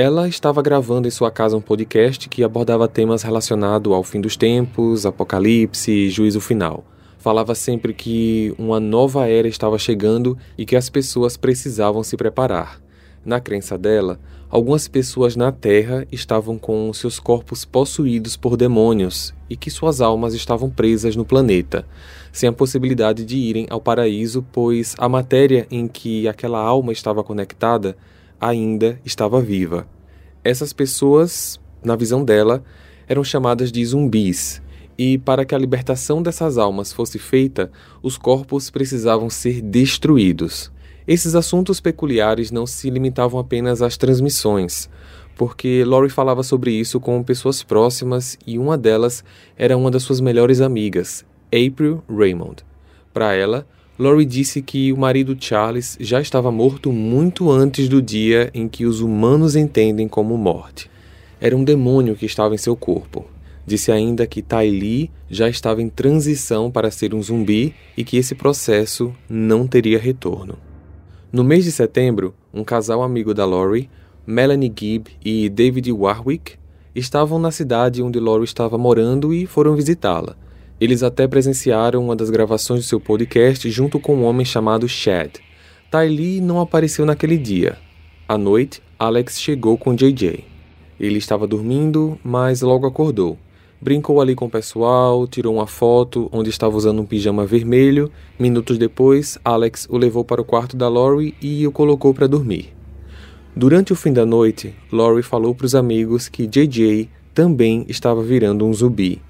Ela 0.00 0.28
estava 0.28 0.62
gravando 0.62 1.08
em 1.08 1.10
sua 1.10 1.28
casa 1.28 1.56
um 1.56 1.60
podcast 1.60 2.28
que 2.28 2.44
abordava 2.44 2.86
temas 2.86 3.24
relacionados 3.24 3.92
ao 3.92 4.04
fim 4.04 4.20
dos 4.20 4.36
tempos, 4.36 5.04
apocalipse 5.04 5.90
e 5.90 6.08
juízo 6.08 6.40
final. 6.40 6.84
Falava 7.18 7.52
sempre 7.52 7.92
que 7.92 8.54
uma 8.56 8.78
nova 8.78 9.26
era 9.26 9.48
estava 9.48 9.76
chegando 9.76 10.38
e 10.56 10.64
que 10.64 10.76
as 10.76 10.88
pessoas 10.88 11.36
precisavam 11.36 12.04
se 12.04 12.16
preparar. 12.16 12.80
Na 13.24 13.40
crença 13.40 13.76
dela, 13.76 14.20
algumas 14.48 14.86
pessoas 14.86 15.34
na 15.34 15.50
Terra 15.50 16.06
estavam 16.12 16.56
com 16.56 16.92
seus 16.92 17.18
corpos 17.18 17.64
possuídos 17.64 18.36
por 18.36 18.56
demônios 18.56 19.34
e 19.50 19.56
que 19.56 19.68
suas 19.68 20.00
almas 20.00 20.32
estavam 20.32 20.70
presas 20.70 21.16
no 21.16 21.24
planeta, 21.24 21.84
sem 22.30 22.48
a 22.48 22.52
possibilidade 22.52 23.24
de 23.24 23.36
irem 23.36 23.66
ao 23.68 23.80
paraíso, 23.80 24.46
pois 24.52 24.94
a 24.96 25.08
matéria 25.08 25.66
em 25.68 25.88
que 25.88 26.28
aquela 26.28 26.60
alma 26.60 26.92
estava 26.92 27.24
conectada 27.24 27.96
ainda 28.40 29.00
estava 29.04 29.40
viva. 29.40 29.86
Essas 30.44 30.72
pessoas, 30.72 31.60
na 31.82 31.96
visão 31.96 32.24
dela, 32.24 32.62
eram 33.06 33.24
chamadas 33.24 33.72
de 33.72 33.84
zumbis, 33.84 34.62
e 34.96 35.16
para 35.16 35.44
que 35.44 35.54
a 35.54 35.58
libertação 35.58 36.22
dessas 36.22 36.58
almas 36.58 36.92
fosse 36.92 37.18
feita, 37.18 37.70
os 38.02 38.18
corpos 38.18 38.68
precisavam 38.68 39.30
ser 39.30 39.62
destruídos. 39.62 40.72
Esses 41.06 41.34
assuntos 41.34 41.80
peculiares 41.80 42.50
não 42.50 42.66
se 42.66 42.90
limitavam 42.90 43.40
apenas 43.40 43.80
às 43.80 43.96
transmissões, 43.96 44.90
porque 45.36 45.84
Laurie 45.86 46.10
falava 46.10 46.42
sobre 46.42 46.72
isso 46.72 46.98
com 46.98 47.22
pessoas 47.22 47.62
próximas 47.62 48.36
e 48.44 48.58
uma 48.58 48.76
delas 48.76 49.24
era 49.56 49.76
uma 49.76 49.90
das 49.90 50.02
suas 50.02 50.20
melhores 50.20 50.60
amigas, 50.60 51.24
April 51.46 52.02
Raymond. 52.08 52.64
Para 53.14 53.34
ela, 53.34 53.66
Laurie 53.98 54.24
disse 54.24 54.62
que 54.62 54.92
o 54.92 54.96
marido 54.96 55.36
Charles 55.40 55.96
já 55.98 56.20
estava 56.20 56.52
morto 56.52 56.92
muito 56.92 57.50
antes 57.50 57.88
do 57.88 58.00
dia 58.00 58.48
em 58.54 58.68
que 58.68 58.86
os 58.86 59.00
humanos 59.00 59.56
entendem 59.56 60.06
como 60.06 60.38
morte. 60.38 60.88
Era 61.40 61.56
um 61.56 61.64
demônio 61.64 62.14
que 62.14 62.24
estava 62.24 62.54
em 62.54 62.58
seu 62.58 62.76
corpo. 62.76 63.26
Disse 63.66 63.90
ainda 63.90 64.24
que 64.24 64.40
Ty 64.40 65.10
já 65.28 65.48
estava 65.48 65.82
em 65.82 65.88
transição 65.88 66.70
para 66.70 66.92
ser 66.92 67.12
um 67.12 67.20
zumbi 67.20 67.74
e 67.96 68.04
que 68.04 68.16
esse 68.16 68.36
processo 68.36 69.12
não 69.28 69.66
teria 69.66 69.98
retorno. 69.98 70.56
No 71.32 71.42
mês 71.42 71.64
de 71.64 71.72
setembro, 71.72 72.32
um 72.54 72.62
casal 72.62 73.02
amigo 73.02 73.34
da 73.34 73.44
Laurie, 73.44 73.90
Melanie 74.24 74.72
Gibb 74.74 75.10
e 75.24 75.48
David 75.48 75.90
Warwick, 75.90 76.52
estavam 76.94 77.38
na 77.40 77.50
cidade 77.50 78.00
onde 78.00 78.20
Laurie 78.20 78.44
estava 78.44 78.78
morando 78.78 79.34
e 79.34 79.44
foram 79.44 79.74
visitá-la. 79.74 80.36
Eles 80.80 81.02
até 81.02 81.26
presenciaram 81.26 82.04
uma 82.04 82.14
das 82.14 82.30
gravações 82.30 82.84
do 82.84 82.86
seu 82.86 83.00
podcast 83.00 83.68
junto 83.68 83.98
com 83.98 84.14
um 84.14 84.24
homem 84.24 84.44
chamado 84.44 84.88
Chad. 84.88 85.38
Ty 85.90 86.08
Lee 86.08 86.40
não 86.40 86.60
apareceu 86.60 87.04
naquele 87.04 87.36
dia. 87.36 87.76
À 88.28 88.38
noite, 88.38 88.80
Alex 88.96 89.40
chegou 89.40 89.76
com 89.76 89.94
JJ. 89.94 90.44
Ele 91.00 91.18
estava 91.18 91.46
dormindo, 91.46 92.18
mas 92.22 92.62
logo 92.62 92.86
acordou. 92.86 93.36
Brincou 93.80 94.20
ali 94.20 94.34
com 94.34 94.46
o 94.46 94.50
pessoal, 94.50 95.26
tirou 95.26 95.54
uma 95.54 95.66
foto 95.66 96.28
onde 96.32 96.50
estava 96.50 96.76
usando 96.76 97.00
um 97.00 97.06
pijama 97.06 97.46
vermelho. 97.46 98.10
Minutos 98.38 98.78
depois, 98.78 99.38
Alex 99.44 99.86
o 99.90 99.96
levou 99.96 100.24
para 100.24 100.40
o 100.40 100.44
quarto 100.44 100.76
da 100.76 100.88
Lori 100.88 101.34
e 101.40 101.66
o 101.66 101.72
colocou 101.72 102.14
para 102.14 102.26
dormir. 102.26 102.72
Durante 103.54 103.92
o 103.92 103.96
fim 103.96 104.12
da 104.12 104.26
noite, 104.26 104.74
Lori 104.92 105.22
falou 105.22 105.54
para 105.54 105.66
os 105.66 105.74
amigos 105.74 106.28
que 106.28 106.46
JJ 106.46 107.08
também 107.34 107.84
estava 107.88 108.22
virando 108.22 108.64
um 108.64 108.72
zumbi, 108.72 109.20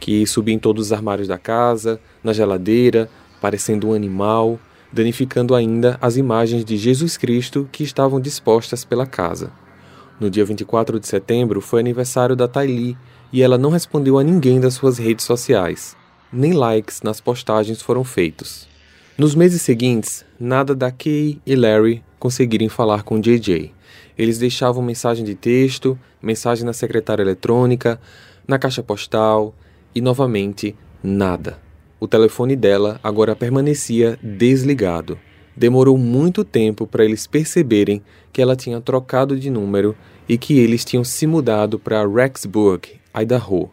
que 0.00 0.26
subia 0.26 0.54
em 0.54 0.58
todos 0.58 0.86
os 0.86 0.92
armários 0.92 1.28
da 1.28 1.36
casa, 1.36 2.00
na 2.24 2.32
geladeira, 2.32 3.08
parecendo 3.40 3.88
um 3.88 3.92
animal, 3.92 4.58
danificando 4.90 5.54
ainda 5.54 5.98
as 6.00 6.16
imagens 6.16 6.64
de 6.64 6.76
Jesus 6.76 7.16
Cristo 7.16 7.68
que 7.70 7.84
estavam 7.84 8.18
dispostas 8.18 8.84
pela 8.84 9.06
casa. 9.06 9.52
No 10.18 10.30
dia 10.30 10.44
24 10.44 10.98
de 10.98 11.06
setembro 11.06 11.60
foi 11.60 11.80
aniversário 11.80 12.34
da 12.34 12.48
Tylee, 12.48 12.96
e 13.32 13.42
ela 13.42 13.56
não 13.56 13.70
respondeu 13.70 14.18
a 14.18 14.24
ninguém 14.24 14.58
das 14.58 14.74
suas 14.74 14.98
redes 14.98 15.24
sociais. 15.24 15.96
Nem 16.32 16.52
likes 16.52 17.00
nas 17.02 17.20
postagens 17.20 17.80
foram 17.80 18.02
feitos. 18.02 18.66
Nos 19.16 19.36
meses 19.36 19.62
seguintes, 19.62 20.24
nada 20.38 20.74
da 20.74 20.90
Kay 20.90 21.40
e 21.46 21.54
Larry 21.54 22.02
conseguirem 22.18 22.68
falar 22.68 23.04
com 23.04 23.20
JJ. 23.20 23.72
Eles 24.18 24.38
deixavam 24.38 24.82
mensagem 24.82 25.24
de 25.24 25.34
texto, 25.34 25.98
mensagem 26.20 26.64
na 26.64 26.72
secretária 26.72 27.22
eletrônica, 27.22 28.00
na 28.48 28.58
caixa 28.58 28.82
postal 28.82 29.54
e 29.94 30.00
novamente 30.00 30.74
nada. 31.02 31.58
O 31.98 32.08
telefone 32.08 32.56
dela 32.56 32.98
agora 33.02 33.36
permanecia 33.36 34.18
desligado. 34.22 35.18
Demorou 35.56 35.98
muito 35.98 36.44
tempo 36.44 36.86
para 36.86 37.04
eles 37.04 37.26
perceberem 37.26 38.02
que 38.32 38.40
ela 38.40 38.56
tinha 38.56 38.80
trocado 38.80 39.38
de 39.38 39.50
número 39.50 39.94
e 40.28 40.38
que 40.38 40.58
eles 40.58 40.84
tinham 40.84 41.04
se 41.04 41.26
mudado 41.26 41.78
para 41.78 42.06
Rexburg, 42.06 42.88
Idaho. 43.14 43.70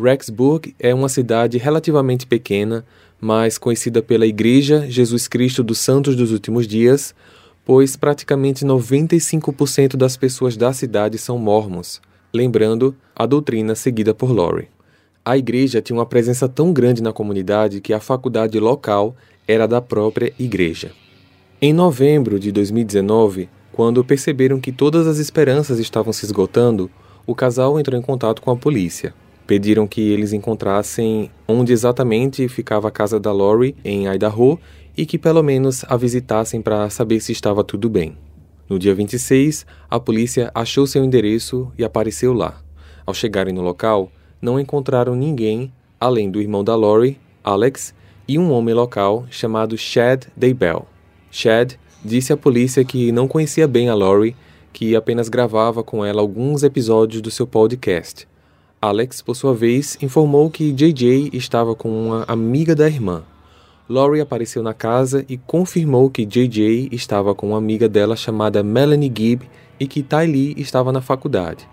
Rexburg 0.00 0.74
é 0.78 0.94
uma 0.94 1.08
cidade 1.08 1.58
relativamente 1.58 2.26
pequena, 2.26 2.86
mas 3.20 3.58
conhecida 3.58 4.00
pela 4.00 4.26
Igreja 4.26 4.86
Jesus 4.88 5.26
Cristo 5.26 5.62
dos 5.62 5.78
Santos 5.78 6.14
dos 6.14 6.30
Últimos 6.30 6.66
Dias, 6.66 7.14
pois 7.64 7.96
praticamente 7.96 8.64
95% 8.64 9.96
das 9.96 10.16
pessoas 10.16 10.56
da 10.56 10.72
cidade 10.72 11.18
são 11.18 11.36
mormons, 11.36 12.00
lembrando 12.32 12.94
a 13.14 13.26
doutrina 13.26 13.74
seguida 13.74 14.14
por 14.14 14.30
Lori. 14.30 14.68
A 15.28 15.36
igreja 15.36 15.82
tinha 15.82 15.94
uma 15.94 16.06
presença 16.06 16.48
tão 16.48 16.72
grande 16.72 17.02
na 17.02 17.12
comunidade 17.12 17.82
que 17.82 17.92
a 17.92 18.00
faculdade 18.00 18.58
local 18.58 19.14
era 19.46 19.68
da 19.68 19.78
própria 19.78 20.32
igreja. 20.38 20.90
Em 21.60 21.70
novembro 21.70 22.40
de 22.40 22.50
2019, 22.50 23.46
quando 23.70 24.02
perceberam 24.02 24.58
que 24.58 24.72
todas 24.72 25.06
as 25.06 25.18
esperanças 25.18 25.78
estavam 25.78 26.14
se 26.14 26.24
esgotando, 26.24 26.90
o 27.26 27.34
casal 27.34 27.78
entrou 27.78 28.00
em 28.00 28.02
contato 28.02 28.40
com 28.40 28.50
a 28.50 28.56
polícia. 28.56 29.12
Pediram 29.46 29.86
que 29.86 30.00
eles 30.00 30.32
encontrassem 30.32 31.30
onde 31.46 31.74
exatamente 31.74 32.48
ficava 32.48 32.88
a 32.88 32.90
casa 32.90 33.20
da 33.20 33.30
Lori, 33.30 33.76
em 33.84 34.06
Idaho, 34.06 34.58
e 34.96 35.04
que 35.04 35.18
pelo 35.18 35.42
menos 35.42 35.84
a 35.88 35.96
visitassem 35.98 36.62
para 36.62 36.88
saber 36.88 37.20
se 37.20 37.32
estava 37.32 37.62
tudo 37.62 37.90
bem. 37.90 38.16
No 38.66 38.78
dia 38.78 38.94
26, 38.94 39.66
a 39.90 40.00
polícia 40.00 40.50
achou 40.54 40.86
seu 40.86 41.04
endereço 41.04 41.70
e 41.76 41.84
apareceu 41.84 42.32
lá. 42.32 42.62
Ao 43.04 43.12
chegarem 43.12 43.52
no 43.52 43.60
local, 43.60 44.10
não 44.40 44.58
encontraram 44.58 45.14
ninguém 45.14 45.72
além 46.00 46.30
do 46.30 46.40
irmão 46.40 46.62
da 46.62 46.74
Lori, 46.76 47.18
Alex, 47.42 47.94
e 48.26 48.38
um 48.38 48.52
homem 48.52 48.74
local 48.74 49.26
chamado 49.30 49.76
Chad 49.76 50.26
Daybell. 50.36 50.86
Chad 51.30 51.74
disse 52.04 52.32
à 52.32 52.36
polícia 52.36 52.84
que 52.84 53.10
não 53.10 53.26
conhecia 53.26 53.66
bem 53.66 53.88
a 53.88 53.94
Lori 53.94 54.36
que 54.72 54.94
apenas 54.94 55.28
gravava 55.28 55.82
com 55.82 56.04
ela 56.04 56.20
alguns 56.20 56.62
episódios 56.62 57.20
do 57.20 57.30
seu 57.30 57.46
podcast. 57.46 58.28
Alex, 58.80 59.20
por 59.20 59.34
sua 59.34 59.54
vez, 59.54 59.98
informou 60.00 60.48
que 60.50 60.72
JJ 60.72 61.30
estava 61.32 61.74
com 61.74 61.90
uma 61.90 62.24
amiga 62.28 62.76
da 62.76 62.86
irmã. 62.86 63.24
Laurie 63.88 64.20
apareceu 64.20 64.62
na 64.62 64.74
casa 64.74 65.24
e 65.28 65.36
confirmou 65.36 66.08
que 66.10 66.24
JJ 66.24 66.90
estava 66.92 67.34
com 67.34 67.48
uma 67.48 67.58
amiga 67.58 67.88
dela 67.88 68.14
chamada 68.14 68.62
Melanie 68.62 69.12
Gibb 69.12 69.48
e 69.80 69.86
que 69.86 70.02
Ty 70.02 70.26
Lee 70.26 70.54
estava 70.58 70.92
na 70.92 71.00
faculdade. 71.00 71.66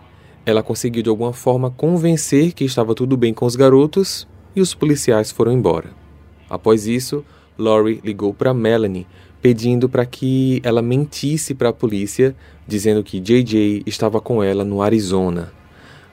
Ela 0.46 0.62
conseguiu 0.62 1.02
de 1.02 1.10
alguma 1.10 1.34
forma 1.34 1.72
convencer 1.72 2.54
que 2.54 2.64
estava 2.64 2.94
tudo 2.94 3.18
bem 3.18 3.34
com 3.34 3.46
os 3.46 3.56
garotos 3.56 4.28
e 4.56 4.62
os 4.62 4.74
policiais 4.74 5.32
foram 5.32 5.52
embora. 5.52 5.90
Após 6.50 6.86
isso, 6.88 7.26
Laurie 7.58 8.02
ligou 8.04 8.34
para 8.34 8.54
Melanie 8.54 9.08
pedindo 9.46 9.88
para 9.88 10.08
que 10.08 10.60
ela 10.64 10.82
mentisse 10.82 11.54
para 11.54 11.70
a 11.70 11.74
polícia, 11.74 12.36
dizendo 12.68 13.04
que 13.04 13.20
JJ 13.20 13.84
estava 13.86 14.20
com 14.20 14.42
ela 14.42 14.66
no 14.66 14.82
Arizona. 14.82 15.54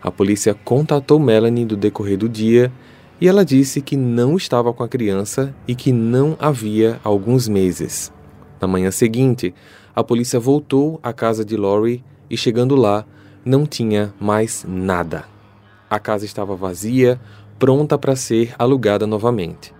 A 0.02 0.10
polícia 0.10 0.52
contatou 0.52 1.18
Melanie 1.18 1.64
do 1.64 1.74
decorrer 1.74 2.18
do 2.18 2.28
dia 2.28 2.70
e 3.18 3.26
ela 3.26 3.42
disse 3.42 3.80
que 3.80 3.96
não 3.96 4.36
estava 4.36 4.70
com 4.74 4.82
a 4.82 4.88
criança 4.88 5.54
e 5.66 5.74
que 5.74 5.92
não 5.92 6.36
havia 6.38 7.00
alguns 7.02 7.48
meses. 7.48 8.12
Na 8.60 8.68
manhã 8.68 8.90
seguinte, 8.90 9.54
a 9.96 10.04
polícia 10.04 10.38
voltou 10.38 11.00
à 11.02 11.10
casa 11.10 11.42
de 11.42 11.56
Lori 11.56 12.04
e, 12.28 12.36
chegando 12.36 12.76
lá, 12.76 13.06
não 13.44 13.66
tinha 13.66 14.12
mais 14.20 14.64
nada. 14.68 15.24
A 15.90 15.98
casa 15.98 16.24
estava 16.24 16.56
vazia, 16.56 17.20
pronta 17.58 17.98
para 17.98 18.16
ser 18.16 18.54
alugada 18.58 19.06
novamente. 19.06 19.74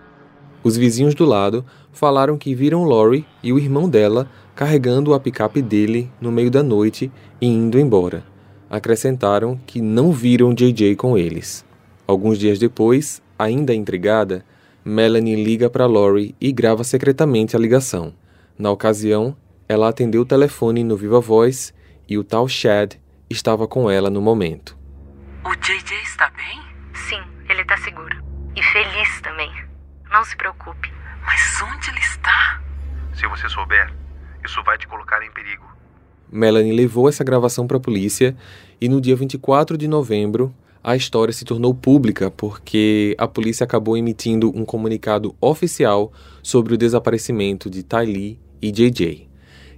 Os 0.63 0.77
vizinhos 0.77 1.15
do 1.15 1.25
lado 1.25 1.65
falaram 1.91 2.37
que 2.37 2.55
viram 2.55 2.83
Lori 2.83 3.25
e 3.41 3.51
o 3.51 3.59
irmão 3.59 3.89
dela 3.89 4.29
carregando 4.55 5.13
a 5.13 5.19
picape 5.19 5.61
dele 5.61 6.09
no 6.21 6.31
meio 6.31 6.49
da 6.49 6.63
noite 6.63 7.11
e 7.41 7.47
indo 7.47 7.79
embora. 7.79 8.23
Acrescentaram 8.69 9.59
que 9.65 9.81
não 9.81 10.11
viram 10.11 10.53
JJ 10.53 10.95
com 10.95 11.17
eles. 11.17 11.65
Alguns 12.07 12.37
dias 12.37 12.59
depois, 12.59 13.21
ainda 13.37 13.73
intrigada, 13.73 14.45
Melanie 14.85 15.43
liga 15.43 15.69
para 15.69 15.85
Lori 15.85 16.35
e 16.39 16.51
grava 16.51 16.83
secretamente 16.83 17.55
a 17.55 17.59
ligação. 17.59 18.13
Na 18.57 18.71
ocasião, 18.71 19.35
ela 19.67 19.89
atendeu 19.89 20.21
o 20.21 20.25
telefone 20.25 20.83
no 20.83 20.97
Viva 20.97 21.19
Voz 21.19 21.73
e 22.07 22.17
o 22.17 22.23
tal 22.23 22.47
Chad 22.47 22.95
estava 23.33 23.67
com 23.67 23.89
ela 23.89 24.09
no 24.09 24.21
momento. 24.21 24.77
O 25.45 25.55
JJ 25.55 26.01
está 26.03 26.29
bem? 26.29 26.61
Sim, 26.93 27.21
ele 27.49 27.61
está 27.61 27.75
seguro. 27.77 28.23
E 28.55 28.63
feliz 28.63 29.21
também. 29.21 29.51
Não 30.09 30.23
se 30.23 30.35
preocupe. 30.37 30.91
Mas 31.25 31.61
onde 31.61 31.89
ele 31.89 31.99
está? 31.99 32.61
Se 33.13 33.27
você 33.27 33.49
souber, 33.49 33.93
isso 34.45 34.63
vai 34.63 34.77
te 34.77 34.87
colocar 34.87 35.23
em 35.23 35.31
perigo. 35.31 35.65
Melanie 36.31 36.71
levou 36.71 37.09
essa 37.09 37.23
gravação 37.23 37.67
para 37.67 37.77
a 37.77 37.79
polícia 37.79 38.35
e 38.79 38.89
no 38.89 38.99
dia 38.99 39.15
24 39.15 39.77
de 39.77 39.87
novembro 39.87 40.53
a 40.83 40.95
história 40.95 41.33
se 41.33 41.45
tornou 41.45 41.73
pública 41.73 42.29
porque 42.29 43.15
a 43.17 43.27
polícia 43.27 43.63
acabou 43.63 43.95
emitindo 43.95 44.51
um 44.55 44.65
comunicado 44.65 45.35
oficial 45.39 46.11
sobre 46.41 46.73
o 46.73 46.77
desaparecimento 46.77 47.69
de 47.69 47.83
Ty 47.83 48.05
Lee 48.05 48.39
e 48.61 48.71
JJ. 48.71 49.29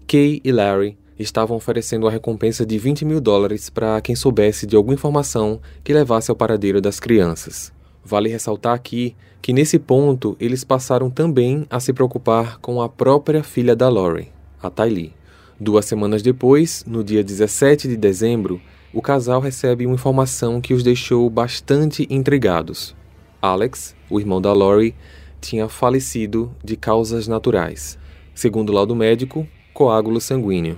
Kay 0.08 0.41
e 0.44 0.52
Larry 0.52 0.98
estavam 1.17 1.58
oferecendo 1.58 2.06
uma 2.06 2.12
recompensa 2.12 2.65
de 2.65 2.78
20 2.78 3.06
mil 3.06 3.21
dólares 3.21 3.69
para 3.69 3.99
quem 4.01 4.15
soubesse 4.15 4.65
de 4.65 4.75
alguma 4.75 4.93
informação 4.93 5.60
que 5.84 5.93
levasse 5.93 6.30
ao 6.30 6.36
paradeiro 6.36 6.82
das 6.82 6.99
crianças. 6.99 7.71
Vale 8.04 8.30
ressaltar 8.30 8.73
aqui 8.73 9.15
que 9.41 9.54
nesse 9.54 9.80
ponto 9.80 10.36
eles 10.39 10.63
passaram 10.63 11.10
também 11.10 11.65
a 11.69 11.80
se 11.80 11.93
preocupar 11.93 12.60
com 12.60 12.82
a 12.82 12.89
própria 12.89 13.43
filha 13.43 13.75
da 13.75 13.89
Lori, 13.89 14.32
a 14.62 14.69
Ty 14.69 14.89
Lee. 14.89 15.13
Duas 15.60 15.86
semanas 15.86 16.21
depois, 16.21 16.84
no 16.86 17.04
dia 17.04 17.23
17 17.23 17.88
de 17.88 17.95
dezembro, 17.95 18.60
o 18.93 19.01
casal 19.01 19.39
recebe 19.39 19.86
uma 19.86 19.95
informação 19.95 20.60
que 20.60 20.73
os 20.73 20.84
deixou 20.84 21.30
bastante 21.30 22.08
intrigados. 22.10 22.95
Alex, 23.41 23.95
o 24.10 24.19
irmão 24.19 24.41
da 24.41 24.51
Lori, 24.51 24.95
tinha 25.39 25.69
falecido 25.69 26.51
de 26.63 26.75
causas 26.75 27.28
naturais. 27.28 27.97
Segundo 28.34 28.69
o 28.69 28.73
laudo 28.73 28.95
médico, 28.95 29.47
coágulo 29.73 30.19
sanguíneo. 30.19 30.78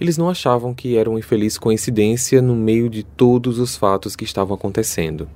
Eles 0.00 0.18
não 0.18 0.28
achavam 0.28 0.74
que 0.74 0.96
era 0.96 1.08
uma 1.08 1.20
infeliz 1.20 1.56
coincidência 1.56 2.42
no 2.42 2.56
meio 2.56 2.90
de 2.90 3.04
todos 3.04 3.58
os 3.58 3.76
fatos 3.76 4.16
que 4.16 4.24
estavam 4.24 4.54
acontecendo. 4.54 5.28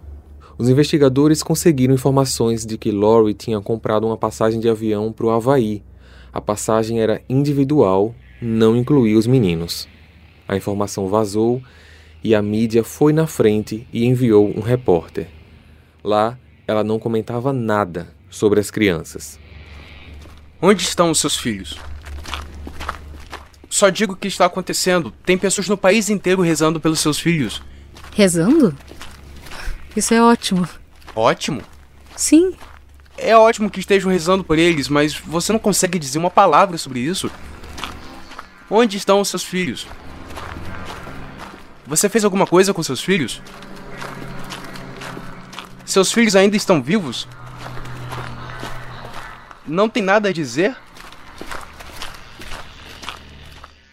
Os 0.59 0.69
investigadores 0.69 1.43
conseguiram 1.43 1.95
informações 1.95 2.67
de 2.67 2.77
que 2.77 2.91
Lori 2.91 3.33
tinha 3.33 3.61
comprado 3.61 4.07
uma 4.07 4.17
passagem 4.17 4.59
de 4.59 4.69
avião 4.69 5.13
para 5.13 5.27
o 5.27 5.31
Havaí. 5.31 5.85
A 6.33 6.41
passagem 6.41 7.01
era 7.01 7.23
individual, 7.29 8.13
não 8.43 8.77
incluía 8.77 9.17
os 9.17 9.29
meninos. 9.29 9.89
A 10.49 10.57
informação 10.57 11.09
vazou 11.09 11.63
e 12.25 12.35
a 12.35 12.43
mídia 12.43 12.83
foi 12.83 13.13
na 13.13 13.29
frente 13.29 13.87
e 13.93 14.05
enviou 14.05 14.53
um 14.57 14.61
repórter. 14.61 15.29
Lá, 16.03 16.37
ela 16.67 16.83
não 16.83 16.99
comentava 16.99 17.53
nada 17.53 18.09
sobre 18.29 18.59
as 18.59 18.71
crianças. 18.73 19.39
Onde 20.61 20.83
estão 20.83 21.13
os 21.13 21.21
seus 21.21 21.37
filhos? 21.37 21.79
Só 23.79 23.91
digo 23.91 24.15
o 24.15 24.17
que 24.17 24.27
está 24.27 24.45
acontecendo. 24.45 25.13
Tem 25.25 25.39
pessoas 25.39 25.69
no 25.69 25.79
país 25.79 26.11
inteiro 26.11 26.43
rezando 26.43 26.81
pelos 26.81 26.99
seus 26.99 27.17
filhos. 27.17 27.63
Rezando? 28.13 28.77
Isso 29.95 30.13
é 30.13 30.21
ótimo. 30.21 30.69
Ótimo? 31.15 31.63
Sim. 32.17 32.57
É 33.17 33.37
ótimo 33.37 33.71
que 33.71 33.79
estejam 33.79 34.11
rezando 34.11 34.43
por 34.43 34.59
eles, 34.59 34.89
mas 34.89 35.15
você 35.17 35.53
não 35.53 35.61
consegue 35.61 35.97
dizer 35.97 36.19
uma 36.19 36.29
palavra 36.29 36.77
sobre 36.77 36.99
isso. 36.99 37.31
Onde 38.69 38.97
estão 38.97 39.21
os 39.21 39.29
seus 39.29 39.45
filhos? 39.45 39.87
Você 41.87 42.09
fez 42.09 42.25
alguma 42.25 42.49
coisa 42.49 42.75
com 42.75 42.83
seus 42.83 43.01
filhos? 43.01 43.41
Seus 45.85 46.11
filhos 46.11 46.35
ainda 46.35 46.57
estão 46.57 46.83
vivos? 46.83 47.29
Não 49.65 49.89
tem 49.89 50.03
nada 50.03 50.31
a 50.31 50.33
dizer? 50.33 50.77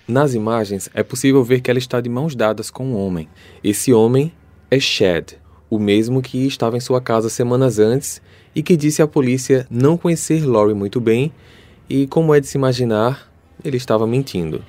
Nas 0.07 0.35
imagens 0.35 0.87
é 0.93 1.01
possível 1.01 1.43
ver 1.43 1.61
que 1.61 1.71
ela 1.71 1.79
está 1.79 1.99
de 1.99 2.09
mãos 2.09 2.35
dadas 2.35 2.69
com 2.69 2.85
um 2.85 2.95
homem. 2.95 3.27
Esse 3.63 3.91
homem 3.91 4.31
é 4.69 4.79
Chad, 4.79 5.31
o 5.67 5.79
mesmo 5.79 6.21
que 6.21 6.45
estava 6.45 6.77
em 6.77 6.79
sua 6.79 7.01
casa 7.01 7.27
semanas 7.27 7.79
antes 7.79 8.21
e 8.55 8.61
que 8.61 8.77
disse 8.77 9.01
à 9.01 9.07
polícia 9.07 9.65
não 9.67 9.97
conhecer 9.97 10.45
Lori 10.45 10.75
muito 10.75 11.01
bem 11.01 11.33
e, 11.89 12.05
como 12.05 12.35
é 12.35 12.39
de 12.39 12.45
se 12.45 12.55
imaginar, 12.55 13.31
ele 13.63 13.77
estava 13.77 14.05
mentindo. 14.05 14.63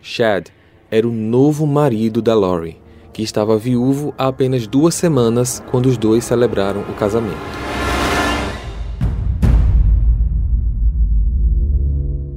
Chad 0.00 0.48
era 0.90 1.06
o 1.06 1.12
novo 1.12 1.66
marido 1.66 2.22
da 2.22 2.34
Lori, 2.34 2.78
que 3.12 3.22
estava 3.22 3.58
viúvo 3.58 4.14
há 4.16 4.28
apenas 4.28 4.66
duas 4.66 4.94
semanas 4.94 5.62
quando 5.70 5.84
os 5.84 5.98
dois 5.98 6.24
celebraram 6.24 6.80
o 6.80 6.94
casamento. 6.94 7.67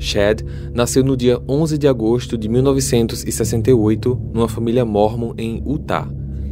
Chad 0.01 0.41
nasceu 0.73 1.03
no 1.03 1.15
dia 1.15 1.39
11 1.47 1.77
de 1.77 1.87
agosto 1.87 2.37
de 2.37 2.49
1968 2.49 4.19
numa 4.33 4.49
família 4.49 4.83
mormon 4.83 5.33
em 5.37 5.63
Utah. 5.65 6.09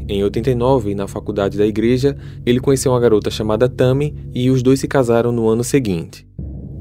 Em 0.07 0.23
89, 0.23 0.93
na 0.93 1.07
faculdade 1.07 1.57
da 1.57 1.65
igreja, 1.65 2.15
ele 2.45 2.59
conheceu 2.59 2.91
uma 2.91 2.99
garota 2.99 3.29
chamada 3.29 3.67
Tammy 3.67 4.15
e 4.33 4.49
os 4.49 4.61
dois 4.61 4.79
se 4.79 4.87
casaram 4.87 5.31
no 5.31 5.47
ano 5.47 5.63
seguinte. 5.63 6.27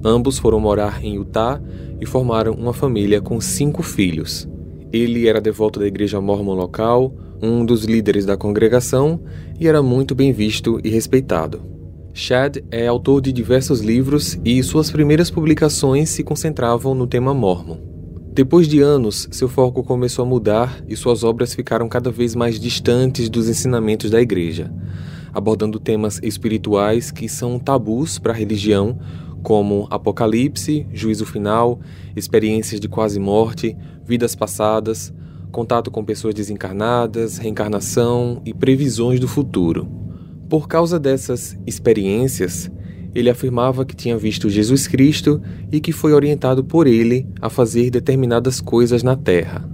Ambos 0.04 0.38
foram 0.38 0.61
morar 0.61 1.02
em 1.04 1.14
Utah 1.16 1.61
e 2.00 2.07
formaram 2.07 2.52
uma 2.52 2.72
família 2.72 3.20
com 3.20 3.40
cinco 3.40 3.83
filhos. 3.83 4.48
Ele 4.92 5.26
era 5.26 5.40
devoto 5.40 5.81
da 5.81 5.87
igreja 5.87 6.20
mormon 6.20 6.54
local, 6.54 7.14
um 7.42 7.64
dos 7.64 7.85
líderes 7.85 8.24
da 8.24 8.37
congregação 8.37 9.20
e 9.59 9.66
era 9.66 9.83
muito 9.83 10.14
bem 10.14 10.33
visto 10.33 10.81
e 10.85 10.88
respeitado. 10.88 11.77
Chad 12.18 12.57
é 12.72 12.88
autor 12.88 13.20
de 13.20 13.33
diversos 13.33 13.81
livros 13.81 14.37
e 14.44 14.61
suas 14.61 14.90
primeiras 14.90 15.31
publicações 15.31 16.11
se 16.11 16.24
concentravam 16.24 16.92
no 16.92 17.07
tema 17.07 17.33
mormon. 17.33 17.78
Depois 18.33 18.66
de 18.66 18.81
anos, 18.81 19.28
seu 19.31 19.48
foco 19.48 19.85
começou 19.85 20.24
a 20.24 20.28
mudar 20.28 20.83
e 20.88 20.96
suas 20.96 21.22
obras 21.22 21.54
ficaram 21.54 21.88
cada 21.88 22.11
vez 22.11 22.35
mais 22.35 22.59
distantes 22.59 23.31
dos 23.31 23.48
ensinamentos 23.48 24.11
da 24.11 24.20
igreja, 24.20 24.68
abordando 25.33 25.78
temas 25.78 26.18
espirituais 26.20 27.12
que 27.12 27.28
são 27.28 27.57
tabus 27.57 28.18
para 28.18 28.33
a 28.33 28.37
religião, 28.37 28.98
como 29.40 29.87
apocalipse, 29.88 30.88
juízo 30.92 31.24
final, 31.24 31.78
experiências 32.16 32.81
de 32.81 32.88
quase 32.88 33.20
morte, 33.20 33.76
vidas 34.04 34.35
passadas, 34.35 35.14
contato 35.52 35.88
com 35.88 36.04
pessoas 36.04 36.35
desencarnadas, 36.35 37.38
reencarnação 37.38 38.42
e 38.44 38.52
previsões 38.52 39.20
do 39.20 39.28
futuro. 39.28 40.08
Por 40.48 40.66
causa 40.66 40.98
dessas 40.98 41.58
experiências, 41.66 42.70
ele 43.14 43.28
afirmava 43.28 43.84
que 43.84 43.94
tinha 43.94 44.16
visto 44.16 44.48
Jesus 44.48 44.87
Cristo 44.87 45.42
e 45.70 45.80
que 45.80 45.92
foi 45.92 46.12
orientado 46.12 46.64
por 46.64 46.87
ele 46.87 47.26
a 47.40 47.50
fazer 47.50 47.90
determinadas 47.90 48.61
coisas 48.61 49.02
na 49.02 49.16
Terra. 49.16 49.68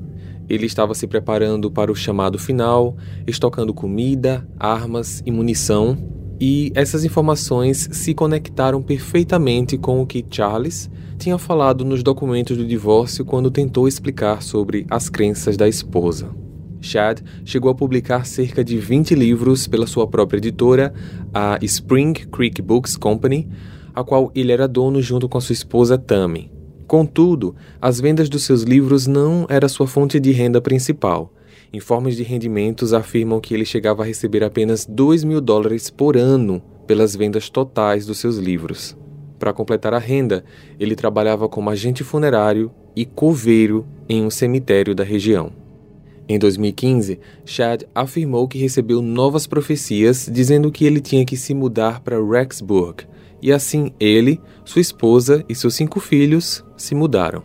Ele 0.48 0.66
estava 0.66 0.94
se 0.94 1.06
preparando 1.06 1.70
para 1.70 1.92
o 1.92 1.94
chamado 1.94 2.38
final, 2.38 2.96
estocando 3.26 3.72
comida, 3.72 4.46
armas 4.58 5.22
e 5.24 5.30
munição, 5.30 5.96
e 6.40 6.72
essas 6.74 7.04
informações 7.04 7.88
se 7.92 8.12
conectaram 8.12 8.82
perfeitamente 8.82 9.78
com 9.78 10.00
o 10.02 10.06
que 10.06 10.24
Charles 10.28 10.90
tinha 11.16 11.38
falado 11.38 11.84
nos 11.84 12.02
documentos 12.02 12.56
do 12.56 12.66
divórcio 12.66 13.24
quando 13.24 13.50
tentou 13.50 13.86
explicar 13.86 14.42
sobre 14.42 14.84
as 14.90 15.08
crenças 15.08 15.56
da 15.56 15.68
esposa. 15.68 16.43
Chad 16.84 17.20
chegou 17.44 17.70
a 17.70 17.74
publicar 17.74 18.26
cerca 18.26 18.62
de 18.62 18.78
20 18.78 19.14
livros 19.14 19.66
pela 19.66 19.86
sua 19.86 20.06
própria 20.06 20.38
editora, 20.38 20.92
a 21.32 21.58
Spring 21.62 22.12
Creek 22.12 22.60
Books 22.62 22.96
Company, 22.96 23.48
a 23.94 24.04
qual 24.04 24.30
ele 24.34 24.52
era 24.52 24.68
dono 24.68 25.00
junto 25.00 25.28
com 25.28 25.40
sua 25.40 25.52
esposa 25.52 25.96
Tammy. 25.96 26.52
Contudo, 26.86 27.56
as 27.80 27.98
vendas 27.98 28.28
dos 28.28 28.44
seus 28.44 28.62
livros 28.62 29.06
não 29.06 29.46
era 29.48 29.68
sua 29.68 29.86
fonte 29.86 30.20
de 30.20 30.32
renda 30.32 30.60
principal. 30.60 31.32
Informes 31.72 32.16
de 32.16 32.22
rendimentos 32.22 32.92
afirmam 32.92 33.40
que 33.40 33.54
ele 33.54 33.64
chegava 33.64 34.02
a 34.02 34.06
receber 34.06 34.44
apenas 34.44 34.86
2 34.86 35.24
mil 35.24 35.40
dólares 35.40 35.90
por 35.90 36.16
ano 36.16 36.62
pelas 36.86 37.16
vendas 37.16 37.48
totais 37.48 38.06
dos 38.06 38.18
seus 38.18 38.36
livros. 38.36 38.96
Para 39.38 39.52
completar 39.52 39.92
a 39.92 39.98
renda, 39.98 40.44
ele 40.78 40.94
trabalhava 40.94 41.48
como 41.48 41.70
agente 41.70 42.04
funerário 42.04 42.70
e 42.94 43.04
coveiro 43.04 43.86
em 44.08 44.22
um 44.24 44.30
cemitério 44.30 44.94
da 44.94 45.02
região. 45.02 45.63
Em 46.26 46.38
2015, 46.38 47.20
Chad 47.44 47.82
afirmou 47.94 48.48
que 48.48 48.58
recebeu 48.58 49.02
novas 49.02 49.46
profecias 49.46 50.28
dizendo 50.32 50.72
que 50.72 50.86
ele 50.86 51.00
tinha 51.00 51.24
que 51.24 51.36
se 51.36 51.52
mudar 51.52 52.00
para 52.00 52.22
Rexburg, 52.24 53.04
e 53.42 53.52
assim 53.52 53.92
ele, 54.00 54.40
sua 54.64 54.80
esposa 54.80 55.44
e 55.48 55.54
seus 55.54 55.74
cinco 55.74 56.00
filhos 56.00 56.64
se 56.78 56.94
mudaram. 56.94 57.42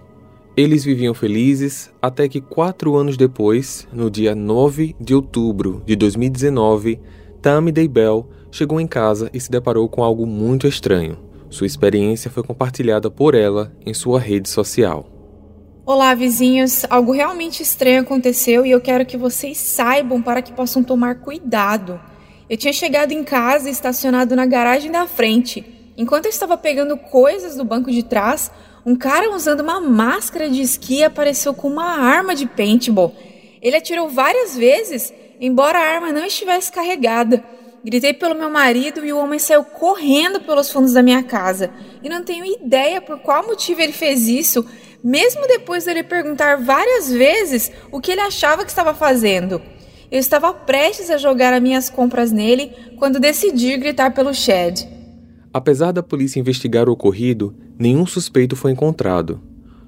Eles 0.56 0.84
viviam 0.84 1.14
felizes 1.14 1.92
até 2.02 2.28
que 2.28 2.40
quatro 2.40 2.96
anos 2.96 3.18
depois, 3.18 3.88
no 3.92 4.10
dia 4.10 4.34
9 4.34 4.96
de 5.00 5.14
outubro 5.14 5.84
de 5.86 5.96
2019, 5.96 7.00
Tammy 7.42 7.72
Daybell 7.72 8.28
chegou 8.50 8.80
em 8.80 8.88
casa 8.88 9.30
e 9.34 9.40
se 9.40 9.52
deparou 9.52 9.88
com 9.90 10.04
algo 10.04 10.26
muito 10.26 10.68
estranho. 10.68 11.18
Sua 11.50 11.68
experiência 11.68 12.32
foi 12.32 12.44
compartilhada 12.44 13.10
por 13.12 13.36
ela 13.36 13.74
em 13.86 13.94
sua 13.94 14.20
rede 14.20 14.48
social. 14.48 15.19
Olá, 15.92 16.14
vizinhos. 16.14 16.86
Algo 16.88 17.12
realmente 17.12 17.64
estranho 17.64 18.02
aconteceu 18.02 18.64
e 18.64 18.70
eu 18.70 18.80
quero 18.80 19.08
que 19.08 19.18
vocês 19.18 19.58
saibam 19.58 20.22
para 20.22 20.40
que 20.40 20.54
possam 20.54 20.84
tomar 20.84 21.16
cuidado. 21.16 22.00
Eu 22.48 22.56
tinha 22.58 22.72
chegado 22.72 23.12
em 23.12 23.24
casa 23.24 23.68
e 23.68 23.72
estacionado 23.72 24.36
na 24.36 24.46
garagem 24.46 24.92
da 24.92 25.08
frente. 25.08 25.66
Enquanto 25.98 26.26
eu 26.26 26.30
estava 26.30 26.56
pegando 26.56 26.96
coisas 26.96 27.56
do 27.56 27.66
banco 27.66 27.90
de 27.90 28.04
trás, 28.04 28.52
um 28.86 28.96
cara 28.96 29.34
usando 29.34 29.62
uma 29.62 29.82
máscara 29.82 30.48
de 30.48 30.62
esqui 30.62 31.04
apareceu 31.04 31.56
com 31.56 31.68
uma 31.68 31.98
arma 32.00 32.36
de 32.36 32.46
paintball. 32.46 33.16
Ele 33.60 33.76
atirou 33.76 34.10
várias 34.10 34.56
vezes, 34.56 35.12
embora 35.42 35.80
a 35.80 35.96
arma 35.96 36.12
não 36.12 36.24
estivesse 36.24 36.72
carregada. 36.72 37.44
Gritei 37.84 38.14
pelo 38.14 38.36
meu 38.36 38.50
marido 38.50 39.04
e 39.04 39.12
o 39.12 39.18
homem 39.18 39.40
saiu 39.40 39.64
correndo 39.64 40.42
pelos 40.42 40.70
fundos 40.70 40.94
da 40.94 41.02
minha 41.02 41.24
casa. 41.24 41.72
E 42.04 42.10
não 42.10 42.24
tenho 42.24 42.46
ideia 42.46 43.02
por 43.02 43.20
qual 43.20 43.48
motivo 43.48 43.82
ele 43.82 43.94
fez 43.94 44.28
isso, 44.28 44.64
mesmo 45.04 45.48
depois 45.48 45.86
dele 45.86 46.04
perguntar 46.04 46.58
várias 46.58 47.12
vezes 47.12 47.72
o 47.92 48.00
que 48.00 48.12
ele 48.12 48.22
achava 48.22 48.64
que 48.64 48.70
estava 48.72 48.94
fazendo. 48.94 49.62
Eu 50.12 50.20
estava 50.20 50.54
prestes 50.54 51.10
a 51.10 51.18
jogar 51.18 51.54
as 51.54 51.62
minhas 51.62 51.90
compras 51.90 52.32
nele 52.32 52.72
quando 52.98 53.20
decidi 53.20 53.78
gritar 53.78 54.14
pelo 54.14 54.34
Shed. 54.34 54.88
Apesar 55.54 55.92
da 55.92 56.04
polícia 56.04 56.40
investigar 56.40 56.90
o 56.90 56.94
ocorrido, 56.94 57.56
nenhum 57.78 58.06
suspeito 58.06 58.56
foi 58.56 58.72
encontrado. 58.72 59.42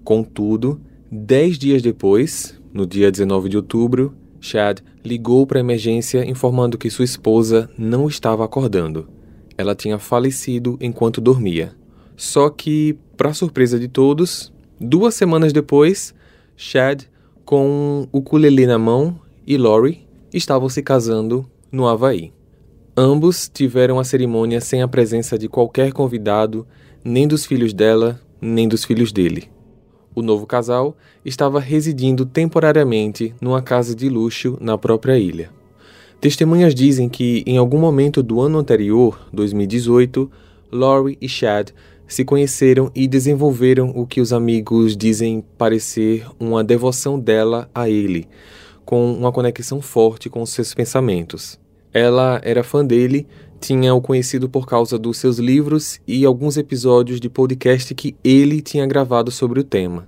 Contudo, 0.04 0.82
dez 1.12 1.58
dias 1.58 1.82
depois, 1.82 2.60
no 2.74 2.86
dia 2.86 3.12
19 3.12 3.50
de 3.50 3.58
outubro, 3.58 4.16
Chad 4.40 4.80
ligou 5.06 5.46
para 5.46 5.60
a 5.60 5.62
emergência 5.62 6.28
informando 6.28 6.78
que 6.78 6.90
sua 6.90 7.06
esposa 7.06 7.70
não 7.78 8.08
estava 8.08 8.44
acordando. 8.44 9.08
Ela 9.58 9.76
tinha 9.76 10.00
falecido 10.00 10.78
enquanto 10.82 11.22
dormia. 11.22 11.74
Só 12.16 12.50
que, 12.50 12.98
para 13.16 13.34
surpresa 13.34 13.80
de 13.80 13.88
todos, 13.88 14.52
duas 14.82 15.14
semanas 15.14 15.54
depois, 15.54 16.14
Chad, 16.58 17.04
com 17.46 18.08
o 18.12 18.18
ukulele 18.18 18.66
na 18.66 18.80
mão, 18.80 19.20
e 19.46 19.56
Lori 19.58 20.08
estavam 20.34 20.68
se 20.70 20.82
casando 20.82 21.46
no 21.72 21.88
Havaí. 21.88 22.34
Ambos 22.98 23.48
tiveram 23.48 24.00
a 24.00 24.04
cerimônia 24.04 24.60
sem 24.60 24.82
a 24.82 24.88
presença 24.88 25.38
de 25.38 25.48
qualquer 25.48 25.94
convidado, 25.94 26.66
nem 27.04 27.28
dos 27.28 27.46
filhos 27.46 27.74
dela, 27.74 28.20
nem 28.42 28.68
dos 28.68 28.84
filhos 28.84 29.12
dele. 29.12 29.50
O 30.16 30.22
novo 30.22 30.46
casal 30.46 30.98
estava 31.24 31.60
residindo 31.60 32.26
temporariamente 32.26 33.34
numa 33.40 33.62
casa 33.62 33.96
de 33.96 34.10
luxo 34.10 34.58
na 34.60 34.78
própria 34.78 35.18
ilha. 35.18 35.50
Testemunhas 36.20 36.76
dizem 36.76 37.08
que, 37.08 37.44
em 37.46 37.58
algum 37.58 37.78
momento 37.78 38.22
do 38.22 38.42
ano 38.42 38.60
anterior, 38.60 39.28
2018, 39.32 40.30
Laurie 40.72 41.18
e 41.22 41.28
Chad 41.28 41.72
se 42.12 42.26
conheceram 42.26 42.92
e 42.94 43.08
desenvolveram 43.08 43.90
o 43.96 44.06
que 44.06 44.20
os 44.20 44.34
amigos 44.34 44.98
dizem 44.98 45.42
parecer 45.58 46.28
uma 46.38 46.62
devoção 46.62 47.18
dela 47.18 47.70
a 47.74 47.90
ele, 47.90 48.28
com 48.84 49.14
uma 49.14 49.32
conexão 49.32 49.82
forte 49.82 50.30
com 50.30 50.46
seus 50.46 50.74
pensamentos. 50.74 51.58
Ela 51.94 52.42
era 52.44 52.66
fã 52.66 52.84
dele, 52.84 53.26
tinha 53.62 53.94
o 53.94 54.02
conhecido 54.02 54.50
por 54.50 54.68
causa 54.68 55.00
dos 55.00 55.20
seus 55.20 55.38
livros 55.38 56.02
e 56.06 56.26
alguns 56.26 56.58
episódios 56.58 57.18
de 57.18 57.30
podcast 57.30 57.96
que 57.96 58.14
ele 58.26 58.62
tinha 58.62 58.86
gravado 58.86 59.32
sobre 59.32 59.62
o 59.62 59.64
tema. 59.64 60.06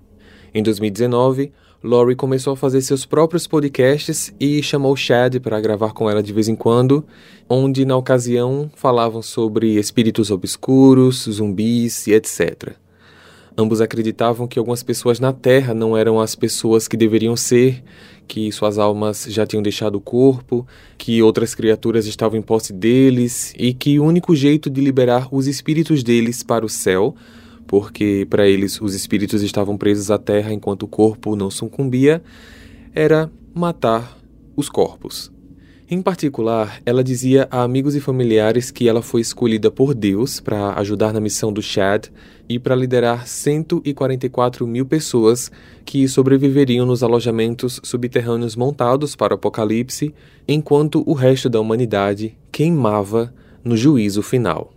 Em 0.54 0.62
2019, 0.62 1.54
Laurie 1.84 2.16
começou 2.16 2.54
a 2.54 2.56
fazer 2.56 2.82
seus 2.82 3.06
próprios 3.06 3.46
podcasts 3.46 4.34
e 4.40 4.64
chamou 4.64 4.96
Chad 4.96 5.42
para 5.42 5.60
gravar 5.60 5.92
com 5.92 6.10
ela 6.10 6.24
de 6.24 6.32
vez 6.32 6.48
em 6.48 6.56
quando, 6.56 7.06
onde 7.50 7.84
na 7.84 7.98
ocasião 7.98 8.72
falavam 8.74 9.22
sobre 9.22 9.78
espíritos 9.78 10.32
obscuros, 10.32 11.28
zumbis 11.30 12.08
e 12.08 12.14
etc. 12.14 12.78
Ambos 13.58 13.82
acreditavam 13.82 14.48
que 14.48 14.58
algumas 14.58 14.82
pessoas 14.82 15.20
na 15.20 15.34
Terra 15.34 15.74
não 15.74 15.98
eram 15.98 16.22
as 16.22 16.36
pessoas 16.36 16.88
que 16.88 16.96
deveriam 16.96 17.36
ser, 17.36 17.84
que 18.30 18.50
suas 18.54 18.78
almas 18.78 19.26
já 19.28 19.46
tinham 19.46 19.62
deixado 19.62 19.96
o 19.96 20.02
corpo, 20.02 20.66
que 20.98 21.22
outras 21.22 21.54
criaturas 21.54 22.06
estavam 22.06 22.40
em 22.40 22.42
posse 22.42 22.72
deles 22.72 23.54
e 23.58 23.74
que 23.74 24.00
o 24.00 24.06
único 24.06 24.34
jeito 24.34 24.70
de 24.70 24.80
liberar 24.80 25.28
os 25.30 25.48
espíritos 25.48 26.02
deles 26.02 26.44
para 26.44 26.66
o 26.66 26.70
céu, 26.70 27.14
porque 27.68 28.28
para 28.30 28.48
eles 28.48 28.80
os 28.82 28.94
espíritos 28.94 29.42
estavam 29.42 29.78
presos 29.78 30.12
à 30.12 30.18
Terra 30.18 30.54
enquanto 30.54 30.84
o 30.84 30.88
corpo 30.88 31.36
não 31.36 31.50
sucumbia, 31.50 32.22
era 32.94 33.32
matar 33.54 34.18
os 34.56 34.70
corpos. 34.70 35.32
Em 35.90 36.02
particular, 36.02 36.82
ela 36.86 37.04
dizia 37.04 37.48
a 37.52 37.62
amigos 37.62 37.96
e 37.96 38.00
familiares 38.00 38.72
que 38.72 38.88
ela 38.88 39.02
foi 39.02 39.22
escolhida 39.22 39.70
por 39.70 39.94
Deus 39.94 40.40
para 40.40 40.74
ajudar 40.80 41.14
na 41.14 41.20
missão 41.20 41.52
do 41.52 41.62
Chad 41.62 42.08
e 42.48 42.58
para 42.58 42.74
liderar 42.74 43.28
144 43.28 44.66
mil 44.66 44.86
pessoas 44.86 45.52
que 45.86 46.08
sobreviveriam 46.08 46.86
nos 46.86 47.04
alojamentos 47.04 47.80
subterrâneos 47.84 48.56
montados 48.56 49.16
para 49.16 49.34
o 49.34 49.36
apocalipse, 49.36 50.14
enquanto 50.48 51.04
o 51.06 51.14
resto 51.14 51.50
da 51.50 51.60
humanidade 51.60 52.38
queimava 52.52 53.34
no 53.64 53.78
juízo 53.78 54.22
final. 54.22 54.74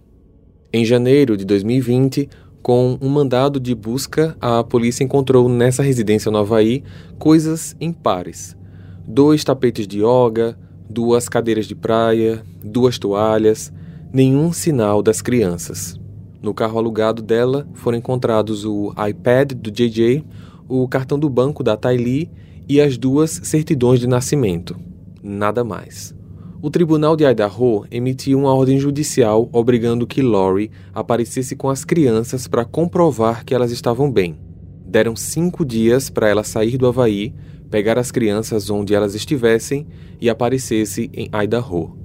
Em 0.73 0.85
janeiro 0.85 1.37
de 1.37 1.45
2020, 1.45 2.29
com 2.67 2.99
um 3.01 3.09
mandado 3.09 3.61
de 3.61 3.77
busca, 3.77 4.37
a 4.41 4.65
polícia 4.65 5.05
encontrou 5.05 5.49
nessa 5.49 5.85
residência 5.85 6.33
no 6.33 6.39
Havaí 6.39 6.83
coisas 7.17 7.77
impares: 7.81 8.57
dois 9.07 9.45
tapetes 9.45 9.87
de 9.87 9.99
yoga, 9.99 10.59
duas 10.91 11.29
cadeiras 11.29 11.67
de 11.67 11.77
praia, 11.77 12.43
duas 12.65 12.99
toalhas, 12.99 13.73
nenhum 14.13 14.53
sinal 14.53 15.01
das 15.01 15.23
crianças. 15.23 15.97
No 16.43 16.53
carro 16.53 16.77
alugado 16.77 17.23
dela 17.23 17.69
foram 17.73 17.99
encontrados 17.99 18.65
o 18.65 18.93
iPad 19.09 19.53
do 19.53 19.71
JJ, 19.71 20.25
o 20.69 20.89
cartão 20.89 21.21
do 21.21 21.31
banco 21.31 21.63
da 21.63 21.77
Tylee 21.77 22.29
e 22.69 22.81
as 22.81 22.99
duas 22.99 23.31
certidões 23.45 24.01
de 24.01 24.09
nascimento. 24.09 24.75
Nada 25.23 25.63
mais. 25.63 26.13
O 26.63 26.71
tribunal 26.71 27.17
de 27.17 27.25
Idaho 27.25 27.85
emitiu 27.91 28.39
uma 28.39 28.55
ordem 28.55 28.79
judicial 28.79 29.49
obrigando 29.53 30.07
que 30.07 30.23
Lori 30.23 30.71
aparecesse 30.95 31.55
com 31.55 31.69
as 31.69 31.85
crianças 31.85 32.49
para 32.49 32.65
comprovar 32.65 33.45
que 33.45 33.55
elas 33.55 33.71
estavam 33.71 34.11
bem. 34.11 34.39
Deram 34.87 35.15
cinco 35.15 35.65
dias 35.65 36.09
para 36.09 36.29
ela 36.29 36.43
sair 36.43 36.79
do 36.79 36.87
Havaí 36.87 37.35
pegar 37.71 37.99
as 37.99 38.11
crianças 38.11 38.71
onde 38.71 38.95
elas 38.95 39.15
estivessem 39.15 39.87
e 40.21 40.31
aparecesse 40.31 41.11
em 41.13 41.29
Idaho. 41.43 41.97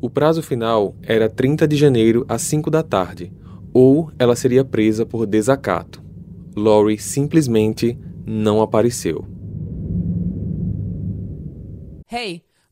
O 0.00 0.08
prazo 0.08 0.42
final 0.42 0.94
era 1.02 1.28
30 1.28 1.66
de 1.66 1.74
janeiro 1.74 2.24
às 2.28 2.42
5 2.42 2.70
da 2.70 2.82
tarde, 2.82 3.32
ou 3.72 4.10
ela 4.18 4.36
seria 4.36 4.64
presa 4.64 5.04
por 5.04 5.26
desacato. 5.26 6.02
Lori 6.54 6.98
simplesmente 6.98 7.98
não 8.24 8.60
apareceu. 8.60 9.24
Hey, 12.10 12.42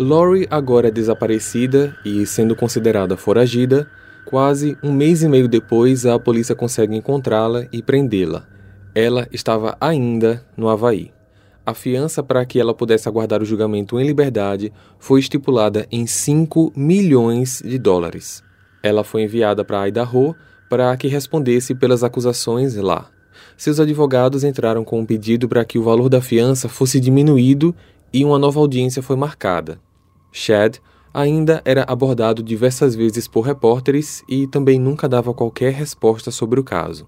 Lori 0.00 0.46
agora 0.50 0.90
desaparecida 0.90 1.94
e 2.06 2.24
sendo 2.24 2.56
considerada 2.56 3.18
foragida, 3.18 3.86
quase 4.24 4.74
um 4.82 4.90
mês 4.90 5.22
e 5.22 5.28
meio 5.28 5.46
depois 5.46 6.06
a 6.06 6.18
polícia 6.18 6.54
consegue 6.54 6.96
encontrá-la 6.96 7.66
e 7.70 7.82
prendê-la. 7.82 8.46
Ela 8.94 9.28
estava 9.30 9.76
ainda 9.78 10.42
no 10.56 10.70
Havaí. 10.70 11.12
A 11.66 11.74
fiança 11.74 12.22
para 12.22 12.46
que 12.46 12.58
ela 12.58 12.72
pudesse 12.72 13.10
aguardar 13.10 13.42
o 13.42 13.44
julgamento 13.44 14.00
em 14.00 14.06
liberdade 14.06 14.72
foi 14.98 15.20
estipulada 15.20 15.86
em 15.92 16.06
5 16.06 16.72
milhões 16.74 17.62
de 17.62 17.78
dólares. 17.78 18.42
Ela 18.82 19.04
foi 19.04 19.24
enviada 19.24 19.66
para 19.66 19.86
Idaho 19.86 20.34
para 20.70 20.96
que 20.96 21.08
respondesse 21.08 21.74
pelas 21.74 22.02
acusações 22.02 22.74
lá. 22.74 23.10
Seus 23.54 23.78
advogados 23.78 24.44
entraram 24.44 24.82
com 24.82 25.00
um 25.00 25.04
pedido 25.04 25.46
para 25.46 25.62
que 25.62 25.78
o 25.78 25.82
valor 25.82 26.08
da 26.08 26.22
fiança 26.22 26.70
fosse 26.70 26.98
diminuído 26.98 27.76
e 28.10 28.24
uma 28.24 28.38
nova 28.38 28.58
audiência 28.60 29.02
foi 29.02 29.14
marcada. 29.14 29.78
Chad 30.32 30.76
ainda 31.12 31.60
era 31.64 31.84
abordado 31.88 32.42
diversas 32.42 32.94
vezes 32.94 33.26
por 33.26 33.42
repórteres 33.42 34.22
e 34.28 34.46
também 34.46 34.78
nunca 34.78 35.08
dava 35.08 35.34
qualquer 35.34 35.72
resposta 35.72 36.30
sobre 36.30 36.60
o 36.60 36.64
caso. 36.64 37.06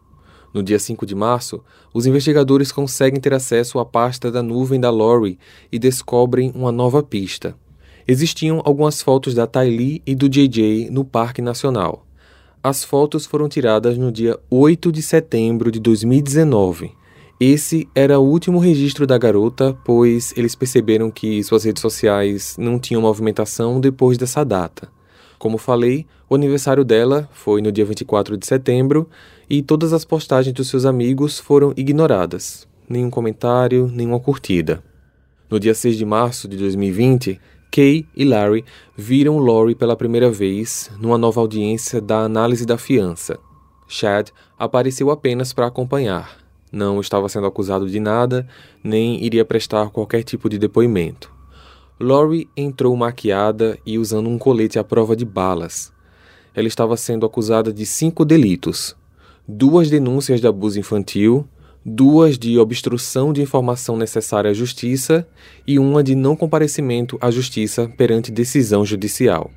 No 0.52 0.62
dia 0.62 0.78
5 0.78 1.06
de 1.06 1.14
março, 1.14 1.62
os 1.94 2.04
investigadores 2.04 2.70
conseguem 2.70 3.20
ter 3.20 3.32
acesso 3.32 3.78
à 3.78 3.86
pasta 3.86 4.30
da 4.30 4.42
nuvem 4.42 4.78
da 4.78 4.90
Lori 4.90 5.38
e 5.70 5.78
descobrem 5.78 6.52
uma 6.54 6.70
nova 6.70 7.02
pista. 7.02 7.56
Existiam 8.06 8.60
algumas 8.64 9.00
fotos 9.00 9.34
da 9.34 9.46
Tylee 9.46 10.02
e 10.04 10.14
do 10.14 10.28
JJ 10.28 10.90
no 10.90 11.04
Parque 11.04 11.40
Nacional. 11.40 12.04
As 12.62 12.84
fotos 12.84 13.24
foram 13.24 13.48
tiradas 13.48 13.96
no 13.96 14.12
dia 14.12 14.38
8 14.50 14.92
de 14.92 15.02
setembro 15.02 15.70
de 15.70 15.80
2019. 15.80 16.92
Esse 17.44 17.88
era 17.92 18.20
o 18.20 18.24
último 18.24 18.60
registro 18.60 19.04
da 19.04 19.18
garota, 19.18 19.76
pois 19.84 20.32
eles 20.36 20.54
perceberam 20.54 21.10
que 21.10 21.42
suas 21.42 21.64
redes 21.64 21.80
sociais 21.80 22.54
não 22.56 22.78
tinham 22.78 23.02
movimentação 23.02 23.80
depois 23.80 24.16
dessa 24.16 24.44
data. 24.44 24.88
Como 25.40 25.58
falei, 25.58 26.06
o 26.30 26.36
aniversário 26.36 26.84
dela 26.84 27.28
foi 27.32 27.60
no 27.60 27.72
dia 27.72 27.84
24 27.84 28.36
de 28.36 28.46
setembro 28.46 29.10
e 29.50 29.60
todas 29.60 29.92
as 29.92 30.04
postagens 30.04 30.54
dos 30.54 30.68
seus 30.68 30.84
amigos 30.84 31.40
foram 31.40 31.74
ignoradas. 31.76 32.68
Nenhum 32.88 33.10
comentário, 33.10 33.90
nenhuma 33.92 34.20
curtida. 34.20 34.80
No 35.50 35.58
dia 35.58 35.74
6 35.74 35.96
de 35.96 36.04
março 36.04 36.46
de 36.46 36.56
2020, 36.56 37.40
Kay 37.72 38.06
e 38.14 38.24
Larry 38.24 38.64
viram 38.96 39.38
Lori 39.38 39.74
pela 39.74 39.96
primeira 39.96 40.30
vez 40.30 40.92
numa 40.96 41.18
nova 41.18 41.40
audiência 41.40 42.00
da 42.00 42.20
análise 42.20 42.64
da 42.64 42.78
fiança. 42.78 43.36
Chad 43.88 44.28
apareceu 44.56 45.10
apenas 45.10 45.52
para 45.52 45.66
acompanhar. 45.66 46.41
Não 46.72 47.02
estava 47.02 47.28
sendo 47.28 47.46
acusado 47.46 47.86
de 47.86 48.00
nada, 48.00 48.48
nem 48.82 49.22
iria 49.22 49.44
prestar 49.44 49.90
qualquer 49.90 50.22
tipo 50.22 50.48
de 50.48 50.58
depoimento. 50.58 51.30
Lori 52.00 52.48
entrou 52.56 52.96
maquiada 52.96 53.78
e 53.84 53.98
usando 53.98 54.30
um 54.30 54.38
colete 54.38 54.78
à 54.78 54.82
prova 54.82 55.14
de 55.14 55.26
balas. 55.26 55.92
Ela 56.54 56.66
estava 56.66 56.96
sendo 56.96 57.26
acusada 57.26 57.70
de 57.70 57.84
cinco 57.84 58.24
delitos: 58.24 58.96
duas 59.46 59.90
denúncias 59.90 60.40
de 60.40 60.46
abuso 60.46 60.80
infantil, 60.80 61.46
duas 61.84 62.38
de 62.38 62.58
obstrução 62.58 63.34
de 63.34 63.42
informação 63.42 63.96
necessária 63.96 64.50
à 64.50 64.54
justiça 64.54 65.28
e 65.66 65.78
uma 65.78 66.02
de 66.02 66.14
não 66.14 66.34
comparecimento 66.34 67.18
à 67.20 67.30
justiça 67.30 67.86
perante 67.98 68.32
decisão 68.32 68.84
judicial. 68.84 69.50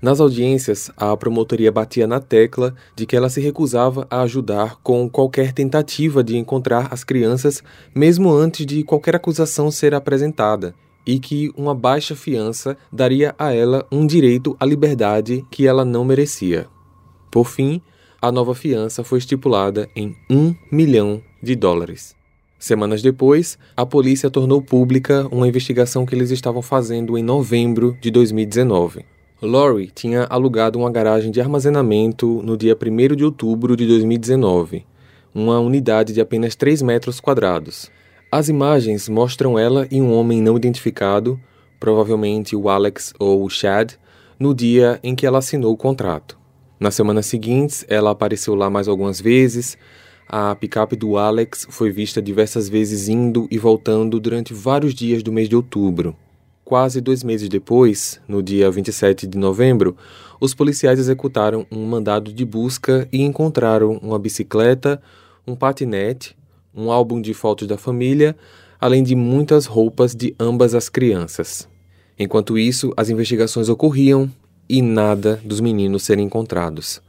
Nas 0.00 0.20
audiências, 0.20 0.92
a 0.96 1.16
promotoria 1.16 1.72
batia 1.72 2.06
na 2.06 2.20
tecla 2.20 2.72
de 2.94 3.04
que 3.04 3.16
ela 3.16 3.28
se 3.28 3.40
recusava 3.40 4.06
a 4.08 4.22
ajudar 4.22 4.76
com 4.80 5.10
qualquer 5.10 5.52
tentativa 5.52 6.22
de 6.22 6.36
encontrar 6.36 6.86
as 6.92 7.02
crianças, 7.02 7.64
mesmo 7.92 8.30
antes 8.30 8.64
de 8.64 8.84
qualquer 8.84 9.16
acusação 9.16 9.72
ser 9.72 9.94
apresentada, 9.94 10.72
e 11.04 11.18
que 11.18 11.50
uma 11.56 11.74
baixa 11.74 12.14
fiança 12.14 12.76
daria 12.92 13.34
a 13.36 13.52
ela 13.52 13.84
um 13.90 14.06
direito 14.06 14.56
à 14.60 14.64
liberdade 14.64 15.44
que 15.50 15.66
ela 15.66 15.84
não 15.84 16.04
merecia. 16.04 16.68
Por 17.28 17.46
fim, 17.48 17.82
a 18.22 18.30
nova 18.30 18.54
fiança 18.54 19.02
foi 19.02 19.18
estipulada 19.18 19.88
em 19.96 20.14
um 20.30 20.54
milhão 20.70 21.20
de 21.42 21.56
dólares. 21.56 22.14
Semanas 22.56 23.02
depois, 23.02 23.58
a 23.76 23.84
polícia 23.84 24.30
tornou 24.30 24.62
pública 24.62 25.26
uma 25.32 25.48
investigação 25.48 26.06
que 26.06 26.14
eles 26.14 26.30
estavam 26.30 26.62
fazendo 26.62 27.18
em 27.18 27.22
novembro 27.22 27.96
de 28.00 28.12
2019. 28.12 29.17
Lori 29.40 29.90
tinha 29.94 30.24
alugado 30.24 30.78
uma 30.78 30.90
garagem 30.90 31.30
de 31.30 31.40
armazenamento 31.40 32.42
no 32.42 32.56
dia 32.56 32.76
1 32.76 33.16
de 33.16 33.24
outubro 33.24 33.76
de 33.76 33.86
2019, 33.86 34.84
uma 35.34 35.60
unidade 35.60 36.12
de 36.12 36.20
apenas 36.20 36.56
3 36.56 36.82
metros 36.82 37.20
quadrados, 37.20 37.90
as 38.30 38.50
imagens 38.50 39.08
mostram 39.08 39.58
ela 39.58 39.88
e 39.90 40.02
um 40.02 40.12
homem 40.12 40.42
não 40.42 40.54
identificado, 40.54 41.40
provavelmente 41.80 42.54
o 42.54 42.68
Alex 42.68 43.14
ou 43.18 43.42
o 43.42 43.48
Chad, 43.48 43.92
no 44.38 44.54
dia 44.54 45.00
em 45.02 45.14
que 45.14 45.24
ela 45.24 45.38
assinou 45.38 45.72
o 45.72 45.76
contrato. 45.78 46.38
Nas 46.78 46.94
semanas 46.94 47.24
seguintes, 47.24 47.86
ela 47.88 48.10
apareceu 48.10 48.54
lá 48.54 48.68
mais 48.68 48.86
algumas 48.86 49.18
vezes. 49.18 49.78
A 50.28 50.54
picape 50.54 50.94
do 50.94 51.16
Alex 51.16 51.66
foi 51.70 51.90
vista 51.90 52.20
diversas 52.20 52.68
vezes 52.68 53.08
indo 53.08 53.48
e 53.50 53.56
voltando 53.56 54.20
durante 54.20 54.52
vários 54.52 54.94
dias 54.94 55.22
do 55.22 55.32
mês 55.32 55.48
de 55.48 55.56
outubro. 55.56 56.14
Quase 56.68 57.00
dois 57.00 57.24
meses 57.24 57.48
depois, 57.48 58.20
no 58.28 58.42
dia 58.42 58.70
27 58.70 59.26
de 59.26 59.38
novembro, 59.38 59.96
os 60.38 60.52
policiais 60.52 60.98
executaram 60.98 61.66
um 61.72 61.86
mandado 61.86 62.30
de 62.30 62.44
busca 62.44 63.08
e 63.10 63.22
encontraram 63.22 63.92
uma 64.02 64.18
bicicleta, 64.18 65.00
um 65.46 65.56
patinete, 65.56 66.36
um 66.74 66.92
álbum 66.92 67.22
de 67.22 67.32
fotos 67.32 67.66
da 67.66 67.78
família, 67.78 68.36
além 68.78 69.02
de 69.02 69.14
muitas 69.14 69.64
roupas 69.64 70.14
de 70.14 70.36
ambas 70.38 70.74
as 70.74 70.90
crianças. 70.90 71.66
Enquanto 72.18 72.58
isso, 72.58 72.92
as 72.98 73.08
investigações 73.08 73.70
ocorriam 73.70 74.30
e 74.68 74.82
nada 74.82 75.40
dos 75.42 75.60
meninos 75.60 76.02
serem 76.02 76.26
encontrados. 76.26 77.00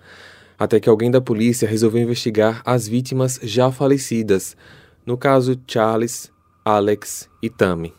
Até 0.58 0.80
que 0.80 0.88
alguém 0.88 1.12
da 1.12 1.20
polícia 1.20 1.68
resolveu 1.68 2.02
investigar 2.02 2.62
as 2.64 2.88
vítimas 2.88 3.38
já 3.44 3.70
falecidas, 3.70 4.56
no 5.06 5.18
caso 5.18 5.60
Charles, 5.68 6.32
Alex 6.64 7.28
e 7.44 7.50
Tammy. 7.50 7.99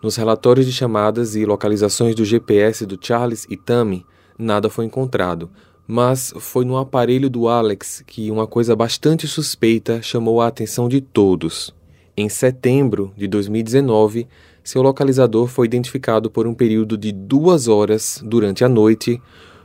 Nos 0.00 0.14
relatórios 0.14 0.64
de 0.64 0.72
chamadas 0.72 1.34
e 1.34 1.44
localizações 1.44 2.14
do 2.14 2.24
GPS 2.24 2.86
do 2.86 2.96
Charles 3.00 3.44
e 3.50 3.56
Tammy, 3.56 4.06
nada 4.38 4.70
foi 4.70 4.84
encontrado, 4.84 5.50
mas 5.88 6.32
foi 6.38 6.64
no 6.64 6.76
aparelho 6.76 7.28
do 7.28 7.48
Alex 7.48 8.04
que 8.06 8.30
uma 8.30 8.46
coisa 8.46 8.76
bastante 8.76 9.26
suspeita 9.26 10.00
chamou 10.00 10.40
a 10.40 10.46
atenção 10.46 10.88
de 10.88 11.00
todos. 11.00 11.74
Em 12.16 12.28
setembro 12.28 13.12
de 13.16 13.26
2019, 13.26 14.28
seu 14.62 14.82
localizador 14.82 15.48
foi 15.48 15.66
identificado 15.66 16.30
por 16.30 16.46
um 16.46 16.54
período 16.54 16.96
de 16.96 17.10
duas 17.10 17.66
horas 17.66 18.22
durante 18.24 18.64
a 18.64 18.68
noite 18.68 19.20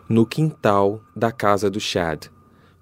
no 0.10 0.26
quintal 0.26 1.00
da 1.16 1.32
casa 1.32 1.70
do 1.70 1.80
Chad. 1.80 2.26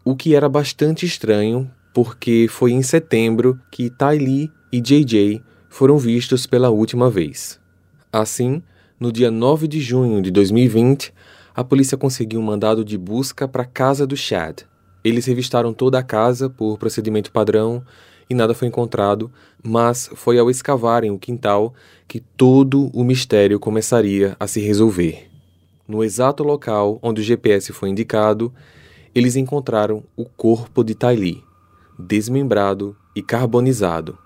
O 0.06 0.16
que 0.16 0.36
era 0.36 0.48
bastante 0.48 1.06
estranho, 1.06 1.70
porque 1.94 2.48
foi 2.50 2.72
em 2.72 2.82
setembro 2.82 3.60
que 3.70 3.90
Ty 3.90 4.18
Lee 4.18 4.52
e 4.72 4.80
JJ 4.80 5.42
foram 5.72 5.98
vistos 5.98 6.46
pela 6.46 6.70
última 6.70 7.10
vez. 7.10 7.58
Assim, 8.12 8.62
no 9.00 9.10
dia 9.10 9.32
9 9.32 9.70
de 9.70 9.80
junho 9.80 10.22
de 10.22 10.30
2020, 10.30 11.14
a 11.56 11.64
polícia 11.64 11.98
conseguiu 11.98 12.42
um 12.42 12.44
mandado 12.44 12.84
de 12.84 12.98
busca 12.98 13.48
para 13.48 13.64
a 13.64 13.66
casa 13.66 14.06
do 14.06 14.18
Chad. 14.18 14.64
Eles 15.02 15.26
revistaram 15.26 15.74
toda 15.74 15.98
a 15.98 16.04
casa 16.04 16.50
por 16.50 16.78
procedimento 16.78 17.32
padrão 17.32 17.84
e 18.30 18.36
nada 18.36 18.54
foi 18.54 18.68
encontrado, 18.68 19.32
mas 19.64 20.10
foi 20.14 20.38
ao 20.38 20.52
escavarem 20.52 21.10
o 21.10 21.18
quintal 21.18 21.74
que 22.06 22.20
todo 22.20 22.92
o 22.94 23.02
mistério 23.02 23.58
começaria 23.58 24.36
a 24.38 24.48
se 24.48 24.60
resolver. 24.60 25.30
No 25.88 26.04
exato 26.04 26.44
local 26.44 27.00
onde 27.02 27.22
o 27.22 27.24
GPS 27.24 27.72
foi 27.72 27.90
indicado, 27.90 28.54
eles 29.16 29.38
encontraram 29.38 30.04
o 30.18 30.26
corpo 30.26 30.84
de 30.84 30.96
Tylee, 30.96 31.42
desmembrado 31.98 32.94
e 33.16 33.22
carbonizado. 33.22 34.18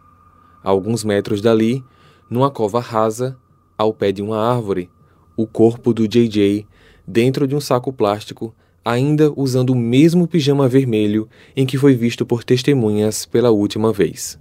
A 0.65 0.71
alguns 0.71 1.03
metros 1.03 1.41
dali, 1.41 1.83
numa 2.27 2.49
cova 2.49 2.79
rasa, 2.79 3.37
ao 3.77 3.93
pé 3.93 4.11
de 4.11 4.23
uma 4.23 4.39
árvore, 4.39 4.89
o 5.37 5.45
corpo 5.45 5.93
do 5.93 6.07
JJ 6.07 6.65
dentro 7.07 7.47
de 7.47 7.55
um 7.55 7.61
saco 7.61 7.93
plástico, 7.93 8.51
ainda 8.83 9.31
usando 9.35 9.69
o 9.69 9.75
mesmo 9.75 10.27
pijama 10.27 10.67
vermelho 10.67 11.29
em 11.55 11.67
que 11.67 11.77
foi 11.77 11.93
visto 11.93 12.25
por 12.25 12.43
testemunhas 12.43 13.27
pela 13.27 13.51
última 13.51 13.93
vez. 13.93 14.39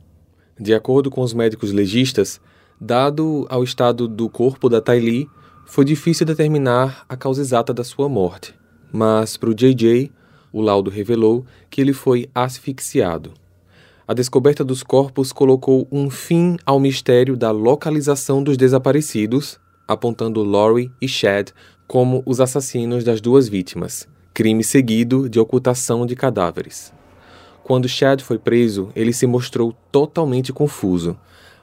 De 0.59 0.73
acordo 0.73 1.11
com 1.11 1.21
os 1.21 1.35
médicos 1.35 1.73
legistas, 1.73 2.41
dado 2.81 3.47
ao 3.51 3.63
estado 3.63 4.09
do 4.09 4.31
corpo 4.31 4.71
da 4.71 4.81
Tylee, 4.81 5.29
foi 5.67 5.85
difícil 5.85 6.25
determinar 6.25 7.05
a 7.07 7.19
causa 7.19 7.43
exata 7.43 7.75
da 7.75 7.85
sua 7.85 8.09
morte, 8.09 8.55
mas 8.91 9.37
para 9.37 9.51
o 9.51 9.55
JJ, 9.55 10.11
o 10.51 10.63
laudo 10.63 10.89
revelou 10.91 11.45
que 11.69 11.83
ele 11.83 11.93
foi 11.93 12.31
asfixiado. 12.35 13.44
A 14.07 14.13
descoberta 14.13 14.63
dos 14.63 14.83
corpos 14.83 15.33
colocou 15.33 15.89
um 15.91 16.11
fim 16.11 16.59
ao 16.67 16.79
mistério 16.79 17.39
da 17.39 17.51
localização 17.51 18.43
dos 18.43 18.59
desaparecidos, 18.59 19.59
apontando 19.89 20.43
Lori 20.43 20.93
e 21.01 21.09
Chad 21.09 21.53
como 21.87 22.23
os 22.27 22.39
assassinos 22.39 23.03
das 23.03 23.23
duas 23.23 23.49
vítimas, 23.49 24.07
crime 24.35 24.63
seguido 24.63 25.27
de 25.27 25.41
ocultação 25.41 26.05
de 26.05 26.15
cadáveres. 26.15 26.93
Quando 27.63 27.89
Chad 27.89 28.21
foi 28.21 28.39
preso, 28.39 28.91
ele 28.95 29.11
se 29.11 29.27
mostrou 29.27 29.75
totalmente 29.91 30.53
confuso. 30.53 31.17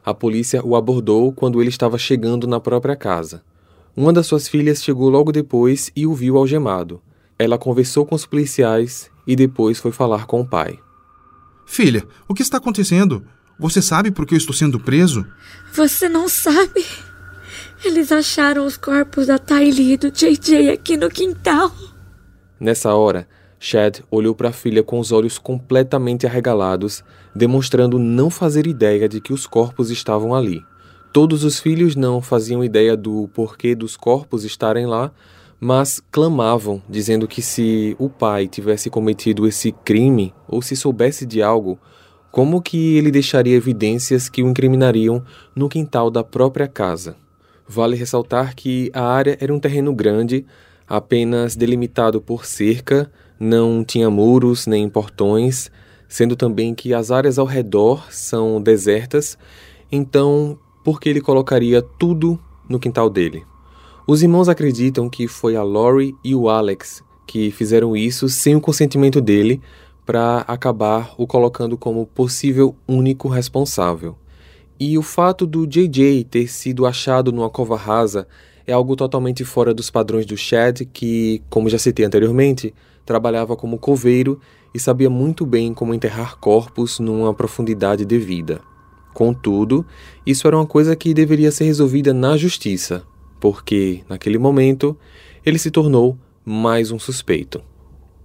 A 0.03 0.11
polícia 0.11 0.65
o 0.65 0.75
abordou 0.75 1.31
quando 1.31 1.61
ele 1.61 1.69
estava 1.69 1.99
chegando 1.99 2.47
na 2.47 2.59
própria 2.59 2.95
casa. 2.95 3.43
Uma 3.95 4.11
das 4.11 4.25
suas 4.25 4.47
filhas 4.47 4.83
chegou 4.83 5.09
logo 5.11 5.31
depois 5.31 5.91
e 5.95 6.07
o 6.07 6.13
viu 6.15 6.37
algemado. 6.37 7.03
Ela 7.37 7.59
conversou 7.59 8.03
com 8.03 8.15
os 8.15 8.25
policiais 8.25 9.11
e 9.27 9.35
depois 9.35 9.79
foi 9.79 9.91
falar 9.91 10.25
com 10.25 10.41
o 10.41 10.47
pai. 10.47 10.79
Filha, 11.71 12.05
o 12.27 12.33
que 12.33 12.41
está 12.41 12.57
acontecendo? 12.57 13.25
Você 13.57 13.81
sabe 13.81 14.11
por 14.11 14.25
que 14.25 14.33
eu 14.33 14.37
estou 14.37 14.53
sendo 14.53 14.77
preso? 14.77 15.25
Você 15.71 16.09
não 16.09 16.27
sabe? 16.27 16.85
Eles 17.85 18.11
acharam 18.11 18.65
os 18.65 18.75
corpos 18.75 19.27
da 19.27 19.39
Tylee 19.39 19.93
e 19.93 19.97
do 19.97 20.11
JJ 20.11 20.69
aqui 20.69 20.97
no 20.97 21.09
quintal. 21.09 21.71
Nessa 22.59 22.93
hora, 22.93 23.25
Chad 23.57 24.01
olhou 24.11 24.35
para 24.35 24.49
a 24.49 24.51
filha 24.51 24.83
com 24.83 24.99
os 24.99 25.13
olhos 25.13 25.37
completamente 25.37 26.27
arregalados, 26.27 27.05
demonstrando 27.33 27.97
não 27.97 28.29
fazer 28.29 28.67
ideia 28.67 29.07
de 29.07 29.21
que 29.21 29.31
os 29.31 29.47
corpos 29.47 29.89
estavam 29.89 30.35
ali. 30.35 30.65
Todos 31.13 31.45
os 31.45 31.57
filhos 31.57 31.95
não 31.95 32.21
faziam 32.21 32.61
ideia 32.65 32.97
do 32.97 33.29
porquê 33.29 33.73
dos 33.75 33.95
corpos 33.95 34.43
estarem 34.43 34.85
lá, 34.85 35.09
mas 35.63 36.01
clamavam, 36.11 36.81
dizendo 36.89 37.27
que 37.27 37.39
se 37.39 37.95
o 37.99 38.09
pai 38.09 38.47
tivesse 38.47 38.89
cometido 38.89 39.47
esse 39.47 39.71
crime 39.71 40.33
ou 40.47 40.59
se 40.59 40.75
soubesse 40.75 41.23
de 41.23 41.39
algo, 41.39 41.77
como 42.31 42.63
que 42.63 42.97
ele 42.97 43.11
deixaria 43.11 43.55
evidências 43.55 44.27
que 44.27 44.41
o 44.41 44.49
incriminariam 44.49 45.23
no 45.55 45.69
quintal 45.69 46.09
da 46.09 46.23
própria 46.23 46.67
casa? 46.67 47.15
Vale 47.67 47.95
ressaltar 47.95 48.55
que 48.55 48.89
a 48.91 49.03
área 49.03 49.37
era 49.39 49.53
um 49.53 49.59
terreno 49.59 49.93
grande, 49.93 50.47
apenas 50.87 51.55
delimitado 51.55 52.19
por 52.19 52.43
cerca, 52.43 53.11
não 53.39 53.83
tinha 53.83 54.09
muros 54.09 54.65
nem 54.65 54.89
portões, 54.89 55.69
sendo 56.09 56.35
também 56.35 56.73
que 56.73 56.91
as 56.91 57.11
áreas 57.11 57.37
ao 57.37 57.45
redor 57.45 58.11
são 58.11 58.59
desertas, 58.59 59.37
então 59.91 60.57
por 60.83 60.99
que 60.99 61.07
ele 61.07 61.21
colocaria 61.21 61.83
tudo 61.83 62.39
no 62.67 62.79
quintal 62.79 63.11
dele? 63.11 63.50
Os 64.07 64.21
irmãos 64.21 64.49
acreditam 64.49 65.09
que 65.09 65.27
foi 65.27 65.55
a 65.55 65.63
Lori 65.63 66.15
e 66.23 66.35
o 66.35 66.49
Alex 66.49 67.03
que 67.31 67.49
fizeram 67.49 67.95
isso 67.95 68.27
sem 68.27 68.57
o 68.57 68.59
consentimento 68.59 69.21
dele, 69.21 69.61
para 70.05 70.39
acabar 70.39 71.13
o 71.17 71.25
colocando 71.25 71.77
como 71.77 72.05
possível 72.05 72.75
único 72.85 73.29
responsável. 73.29 74.17
E 74.77 74.97
o 74.97 75.01
fato 75.01 75.47
do 75.47 75.65
JJ 75.65 76.25
ter 76.25 76.49
sido 76.49 76.85
achado 76.85 77.31
numa 77.31 77.49
cova 77.49 77.77
rasa 77.77 78.27
é 78.67 78.73
algo 78.73 78.97
totalmente 78.97 79.45
fora 79.45 79.73
dos 79.73 79.89
padrões 79.89 80.25
do 80.25 80.35
Chad, 80.35 80.81
que, 80.91 81.41
como 81.49 81.69
já 81.69 81.77
citei 81.77 82.03
anteriormente, 82.03 82.73
trabalhava 83.05 83.55
como 83.55 83.77
coveiro 83.77 84.37
e 84.73 84.79
sabia 84.79 85.09
muito 85.09 85.45
bem 85.45 85.73
como 85.73 85.93
enterrar 85.93 86.37
corpos 86.37 86.99
numa 86.99 87.33
profundidade 87.33 88.03
devida. 88.03 88.59
Contudo, 89.13 89.85
isso 90.25 90.47
era 90.47 90.57
uma 90.57 90.65
coisa 90.65 90.97
que 90.97 91.13
deveria 91.13 91.51
ser 91.51 91.63
resolvida 91.63 92.13
na 92.13 92.35
justiça, 92.35 93.03
porque, 93.41 94.03
naquele 94.07 94.37
momento, 94.37 94.95
ele 95.43 95.57
se 95.57 95.71
tornou 95.71 96.17
mais 96.45 96.91
um 96.91 96.99
suspeito. 96.99 97.61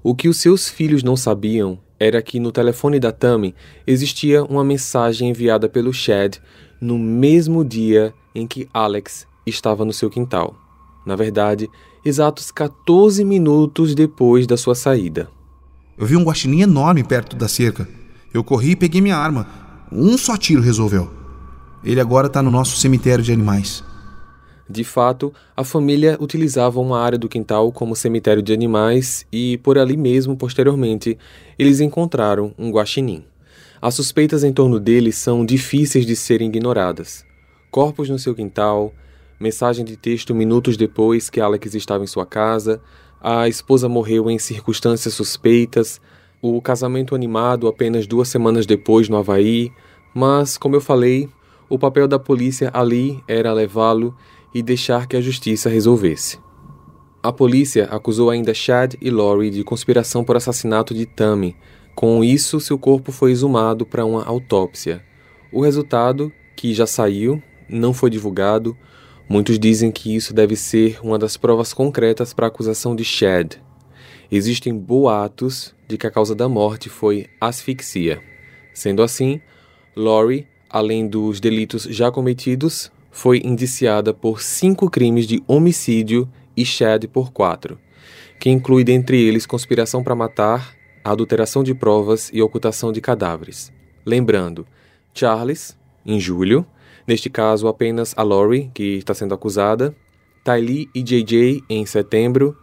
O 0.03 0.15
que 0.15 0.29
os 0.29 0.37
seus 0.37 0.69
filhos 0.69 1.03
não 1.03 1.17
sabiam 1.17 1.81
era 1.99 2.21
que 2.21 2.39
no 2.39 2.53
telefone 2.53 3.01
da 3.01 3.11
Tammy 3.11 3.55
existia 3.87 4.45
uma 4.45 4.63
mensagem 4.63 5.31
enviada 5.31 5.71
pelo 5.71 5.93
Chad 5.93 6.37
no 6.79 6.99
mesmo 6.99 7.65
dia 7.65 8.13
em 8.35 8.47
que 8.47 8.69
Alex 8.75 9.27
estava 9.47 9.87
no 9.87 9.93
seu 9.93 10.11
quintal. 10.11 10.55
Na 11.07 11.17
verdade, 11.17 11.69
exatos 12.05 12.51
14 12.51 13.25
minutos 13.25 13.95
depois 13.95 14.47
da 14.47 14.59
sua 14.59 14.75
saída. 14.75 15.31
Eu 15.97 16.05
vi 16.05 16.15
um 16.15 16.25
guaxinim 16.25 16.61
enorme 16.61 17.03
perto 17.03 17.35
da 17.35 17.49
cerca. 17.49 17.89
Eu 18.35 18.45
corri 18.45 18.73
e 18.73 18.77
peguei 18.77 19.01
minha 19.01 19.17
arma. 19.17 19.49
Um 19.91 20.19
só 20.19 20.37
tiro 20.37 20.61
resolveu. 20.61 21.11
Ele 21.83 22.01
agora 22.01 22.27
está 22.27 22.43
no 22.43 22.51
nosso 22.51 22.77
cemitério 22.77 23.25
de 23.25 23.33
animais. 23.33 23.83
De 24.69 24.83
fato, 24.83 25.33
a 25.57 25.63
família 25.63 26.19
utilizava 26.21 26.81
uma 26.81 26.99
área 27.01 27.17
do 27.17 27.29
quintal 27.29 27.71
como 27.71 27.95
cemitério 27.95 28.43
de 28.43 28.53
animais 28.53 29.25
e, 29.33 29.59
por 29.59 29.79
ali 29.79 29.97
mesmo, 29.97 30.37
posteriormente, 30.37 31.17
eles 31.57 31.81
encontraram 31.81 32.53
um 32.59 32.71
guaxinim. 32.71 33.25
As 33.81 33.95
suspeitas 33.95 34.43
em 34.43 34.53
torno 34.53 34.81
dele 34.81 35.13
são 35.13 35.47
difíceis 35.47 36.05
de 36.05 36.17
serem 36.17 36.49
ignoradas. 36.49 37.25
Corpos 37.71 38.09
no 38.09 38.19
seu 38.19 38.35
quintal, 38.35 38.93
mensagem 39.39 39.85
de 39.85 39.97
texto 39.97 40.35
minutos 40.35 40.77
depois 40.77 41.31
que 41.31 41.41
Alex 41.41 41.75
estava 41.75 42.03
em 42.03 42.09
sua 42.09 42.27
casa, 42.27 42.81
a 43.21 43.49
esposa 43.49 43.89
morreu 43.89 44.29
em 44.29 44.39
circunstâncias 44.39 45.15
suspeitas, 45.15 46.01
o 46.43 46.61
casamento 46.61 47.15
animado 47.15 47.69
apenas 47.69 48.07
duas 48.07 48.29
semanas 48.29 48.67
depois 48.67 49.09
no 49.09 49.17
Havaí, 49.17 49.71
mas, 50.15 50.59
como 50.59 50.75
eu 50.75 50.81
falei, 50.81 51.29
o 51.69 51.79
papel 51.79 52.09
da 52.09 52.19
polícia 52.19 52.71
ali 52.73 53.23
era 53.29 53.53
levá-lo 53.53 54.17
e 54.55 54.63
deixar 54.63 55.07
que 55.07 55.17
a 55.17 55.21
justiça 55.21 55.69
resolvesse. 55.69 56.39
A 57.23 57.33
polícia 57.33 57.87
acusou 57.87 58.31
ainda 58.31 58.55
Chad 58.55 58.95
e 59.01 59.11
Lori 59.11 59.51
de 59.51 59.65
conspiração 59.65 60.25
por 60.25 60.37
assassinato 60.37 60.95
de 60.95 61.07
Tammy. 61.07 61.57
Com 61.95 62.23
isso, 62.23 62.61
seu 62.61 62.79
corpo 62.79 63.11
foi 63.11 63.33
exumado 63.33 63.85
para 63.85 64.05
uma 64.05 64.25
autópsia. 64.25 65.05
O 65.53 65.63
resultado, 65.63 66.33
que 66.55 66.73
já 66.73 66.87
saiu, 66.87 67.43
não 67.69 67.93
foi 67.93 68.11
divulgado. 68.11 68.77
Muitos 69.29 69.59
dizem 69.59 69.91
que 69.91 70.15
isso 70.15 70.33
deve 70.33 70.55
ser 70.55 71.01
uma 71.03 71.19
das 71.19 71.37
provas 71.37 71.73
concretas 71.73 72.33
para 72.33 72.47
a 72.47 72.49
acusação 72.49 72.95
de 72.95 73.05
Chad. 73.05 73.55
Existem 74.31 74.77
boatos 74.77 75.75
de 75.89 75.99
que 75.99 76.07
a 76.07 76.11
causa 76.11 76.35
da 76.35 76.49
morte 76.49 76.89
foi 76.89 77.27
asfixia. 77.41 78.21
Sendo 78.73 79.03
assim, 79.03 79.41
Lori, 79.97 80.47
além 80.69 81.09
dos 81.09 81.41
delitos 81.41 81.85
já 81.85 82.11
cometidos, 82.11 82.93
foi 83.17 83.41
indiciada 83.43 84.13
por 84.13 84.43
cinco 84.43 84.91
crimes 84.91 85.27
de 85.27 85.43
homicídio 85.47 86.29
e 86.55 86.67
Chad 86.67 87.07
por 87.07 87.33
quatro, 87.33 87.79
que 88.39 88.51
inclui 88.51 88.85
dentre 88.85 89.19
eles 89.19 89.47
conspiração 89.47 90.05
para 90.05 90.15
matar, 90.15 90.77
adulteração 91.03 91.65
de 91.65 91.75
provas 91.75 92.31
e 92.31 92.43
ocultação 92.43 92.93
de 92.93 93.01
cadáveres. 93.01 93.73
Lembrando, 94.05 94.67
Charles, 95.15 95.79
em 96.05 96.21
julho, 96.21 96.67
neste 97.07 97.31
caso 97.31 97.69
apenas 97.69 98.13
a 98.19 98.23
Lori, 98.23 98.71
que 98.75 98.99
está 98.99 99.15
sendo 99.15 99.35
acusada, 99.35 99.97
Tylee 100.45 100.91
e 100.95 101.03
JJ 101.03 101.65
em 101.71 101.87
setembro, 101.87 102.55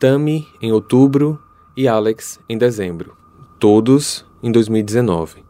Tammy 0.00 0.44
em 0.60 0.72
outubro 0.72 1.40
e 1.76 1.86
Alex 1.86 2.40
em 2.48 2.58
dezembro, 2.58 3.16
todos 3.60 4.26
em 4.42 4.50
2019. 4.50 5.49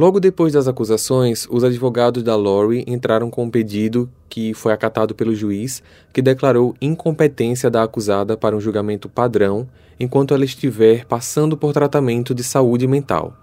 Logo 0.00 0.18
depois 0.18 0.54
das 0.54 0.66
acusações, 0.66 1.46
os 1.50 1.62
advogados 1.62 2.22
da 2.22 2.34
Lori 2.34 2.84
entraram 2.86 3.28
com 3.28 3.44
um 3.44 3.50
pedido 3.50 4.10
que 4.30 4.54
foi 4.54 4.72
acatado 4.72 5.14
pelo 5.14 5.34
juiz, 5.34 5.82
que 6.10 6.22
declarou 6.22 6.74
incompetência 6.80 7.70
da 7.70 7.82
acusada 7.82 8.34
para 8.34 8.56
um 8.56 8.60
julgamento 8.62 9.10
padrão 9.10 9.68
enquanto 10.00 10.32
ela 10.32 10.42
estiver 10.42 11.04
passando 11.04 11.54
por 11.54 11.74
tratamento 11.74 12.34
de 12.34 12.42
saúde 12.42 12.86
mental. 12.86 13.36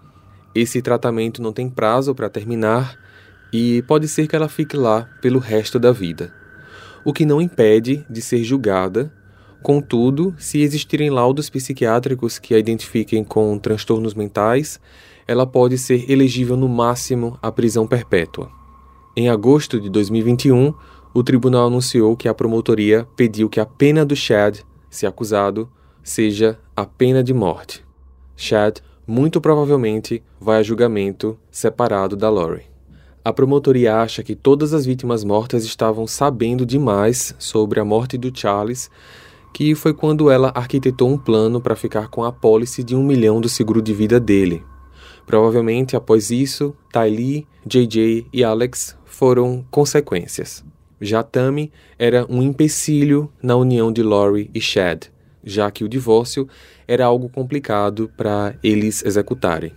Esse 0.55 0.81
tratamento 0.81 1.43
não 1.43 1.53
tem 1.53 1.69
prazo 1.69 2.15
para 2.15 2.27
terminar 2.27 2.97
e 3.53 3.83
pode 3.83 4.07
ser 4.07 4.27
que 4.27 4.35
ela 4.35 4.49
fique 4.49 4.75
lá 4.75 5.07
pelo 5.21 5.37
resto 5.37 5.77
da 5.77 5.91
vida. 5.91 6.33
O 7.05 7.13
que 7.13 7.23
não 7.23 7.39
impede 7.39 8.03
de 8.09 8.19
ser 8.19 8.43
julgada, 8.43 9.13
contudo, 9.61 10.33
se 10.39 10.59
existirem 10.61 11.11
laudos 11.11 11.51
psiquiátricos 11.51 12.39
que 12.39 12.55
a 12.55 12.57
identifiquem 12.57 13.23
com 13.23 13.59
transtornos 13.59 14.15
mentais, 14.15 14.79
ela 15.27 15.45
pode 15.45 15.77
ser 15.77 16.09
elegível 16.09 16.55
no 16.55 16.69
máximo 16.69 17.37
à 17.41 17.51
prisão 17.51 17.85
perpétua. 17.85 18.49
Em 19.15 19.29
agosto 19.29 19.79
de 19.79 19.89
2021, 19.89 20.73
o 21.13 21.23
tribunal 21.23 21.67
anunciou 21.67 22.15
que 22.15 22.29
a 22.29 22.33
promotoria 22.33 23.07
pediu 23.15 23.49
que 23.49 23.59
a 23.59 23.65
pena 23.65 24.05
do 24.05 24.15
Chad, 24.15 24.59
se 24.89 25.05
acusado, 25.05 25.69
seja 26.03 26.57
a 26.75 26.85
pena 26.85 27.23
de 27.23 27.33
morte. 27.33 27.83
Chad 28.35 28.77
muito 29.05 29.41
provavelmente 29.41 30.23
vai 30.39 30.59
a 30.59 30.63
julgamento 30.63 31.37
separado 31.49 32.15
da 32.15 32.29
Lori. 32.29 32.63
A 33.25 33.33
promotoria 33.33 33.97
acha 33.97 34.23
que 34.23 34.35
todas 34.35 34.73
as 34.73 34.85
vítimas 34.85 35.23
mortas 35.23 35.65
estavam 35.65 36.07
sabendo 36.07 36.65
demais 36.65 37.35
sobre 37.37 37.79
a 37.79 37.83
morte 37.83 38.17
do 38.17 38.31
Charles, 38.33 38.89
que 39.53 39.75
foi 39.75 39.93
quando 39.93 40.29
ela 40.29 40.51
arquitetou 40.55 41.09
um 41.09 41.17
plano 41.17 41.59
para 41.59 41.75
ficar 41.75 42.09
com 42.09 42.23
a 42.23 42.29
apólice 42.29 42.83
de 42.83 42.95
um 42.95 43.03
milhão 43.03 43.41
do 43.41 43.49
seguro 43.49 43.81
de 43.81 43.93
vida 43.93 44.19
dele. 44.19 44.63
Provavelmente, 45.27 45.93
após 45.97 46.31
isso, 46.31 46.73
Tylee, 46.89 47.45
JJ 47.65 48.25
e 48.31 48.45
Alex 48.45 48.97
foram 49.03 49.63
consequências. 49.69 50.63
Já 51.01 51.21
Tammy 51.21 51.69
era 51.99 52.25
um 52.29 52.41
empecilho 52.41 53.29
na 53.43 53.57
união 53.57 53.91
de 53.91 54.01
Lori 54.01 54.49
e 54.55 54.61
Chad, 54.61 55.07
já 55.43 55.69
que 55.69 55.83
o 55.83 55.89
divórcio 55.89 56.47
era 56.87 57.05
algo 57.05 57.27
complicado 57.27 58.09
para 58.15 58.55
eles 58.63 59.03
executarem. 59.03 59.73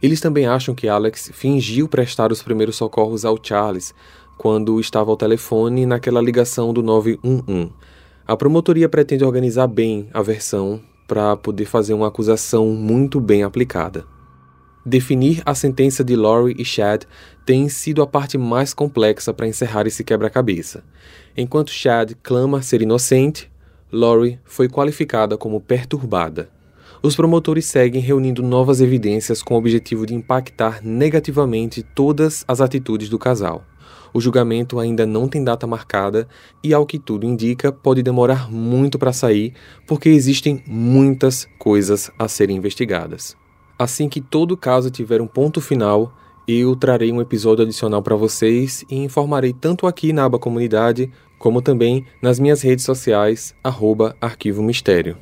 Eles 0.00 0.20
também 0.20 0.46
acham 0.46 0.76
que 0.76 0.88
Alex 0.88 1.32
fingiu 1.34 1.88
prestar 1.88 2.30
os 2.30 2.40
primeiros 2.40 2.76
socorros 2.76 3.24
ao 3.24 3.36
Charles 3.42 3.92
quando 4.38 4.78
estava 4.78 5.10
ao 5.10 5.16
telefone 5.16 5.86
naquela 5.86 6.22
ligação 6.22 6.72
do 6.72 6.84
911. 6.84 7.72
A 8.24 8.36
promotoria 8.36 8.88
pretende 8.88 9.24
organizar 9.24 9.66
bem 9.66 10.08
a 10.14 10.22
versão 10.22 10.80
para 11.08 11.36
poder 11.36 11.64
fazer 11.64 11.94
uma 11.94 12.06
acusação 12.06 12.68
muito 12.68 13.18
bem 13.18 13.42
aplicada. 13.42 14.06
Definir 14.88 15.42
a 15.44 15.54
sentença 15.54 16.02
de 16.02 16.16
Laurie 16.16 16.56
e 16.58 16.64
Chad 16.64 17.02
tem 17.44 17.68
sido 17.68 18.00
a 18.00 18.06
parte 18.06 18.38
mais 18.38 18.72
complexa 18.72 19.34
para 19.34 19.46
encerrar 19.46 19.86
esse 19.86 20.02
quebra-cabeça. 20.02 20.82
Enquanto 21.36 21.70
Chad 21.70 22.12
clama 22.22 22.62
ser 22.62 22.80
inocente, 22.80 23.52
Laurie 23.92 24.40
foi 24.46 24.66
qualificada 24.66 25.36
como 25.36 25.60
perturbada. 25.60 26.48
Os 27.02 27.14
promotores 27.14 27.66
seguem 27.66 28.00
reunindo 28.00 28.42
novas 28.42 28.80
evidências 28.80 29.42
com 29.42 29.52
o 29.52 29.58
objetivo 29.58 30.06
de 30.06 30.14
impactar 30.14 30.80
negativamente 30.82 31.82
todas 31.82 32.42
as 32.48 32.62
atitudes 32.62 33.10
do 33.10 33.18
casal. 33.18 33.66
O 34.14 34.22
julgamento 34.22 34.80
ainda 34.80 35.04
não 35.04 35.28
tem 35.28 35.44
data 35.44 35.66
marcada 35.66 36.26
e, 36.64 36.72
ao 36.72 36.86
que 36.86 36.98
tudo 36.98 37.26
indica, 37.26 37.70
pode 37.70 38.02
demorar 38.02 38.50
muito 38.50 38.98
para 38.98 39.12
sair 39.12 39.52
porque 39.86 40.08
existem 40.08 40.64
muitas 40.66 41.46
coisas 41.58 42.10
a 42.18 42.26
serem 42.26 42.56
investigadas. 42.56 43.36
Assim 43.78 44.08
que 44.08 44.20
todo 44.20 44.56
caso 44.56 44.90
tiver 44.90 45.20
um 45.20 45.26
ponto 45.26 45.60
final, 45.60 46.12
eu 46.48 46.74
trarei 46.74 47.12
um 47.12 47.20
episódio 47.20 47.64
adicional 47.64 48.02
para 48.02 48.16
vocês 48.16 48.84
e 48.90 48.96
informarei 48.96 49.52
tanto 49.52 49.86
aqui 49.86 50.12
na 50.12 50.24
aba 50.24 50.38
comunidade 50.38 51.10
como 51.38 51.62
também 51.62 52.04
nas 52.20 52.40
minhas 52.40 52.60
redes 52.60 52.84
sociais, 52.84 53.54
arroba 53.62 54.16
Arquivo 54.20 54.62
Mistério. 54.62 55.16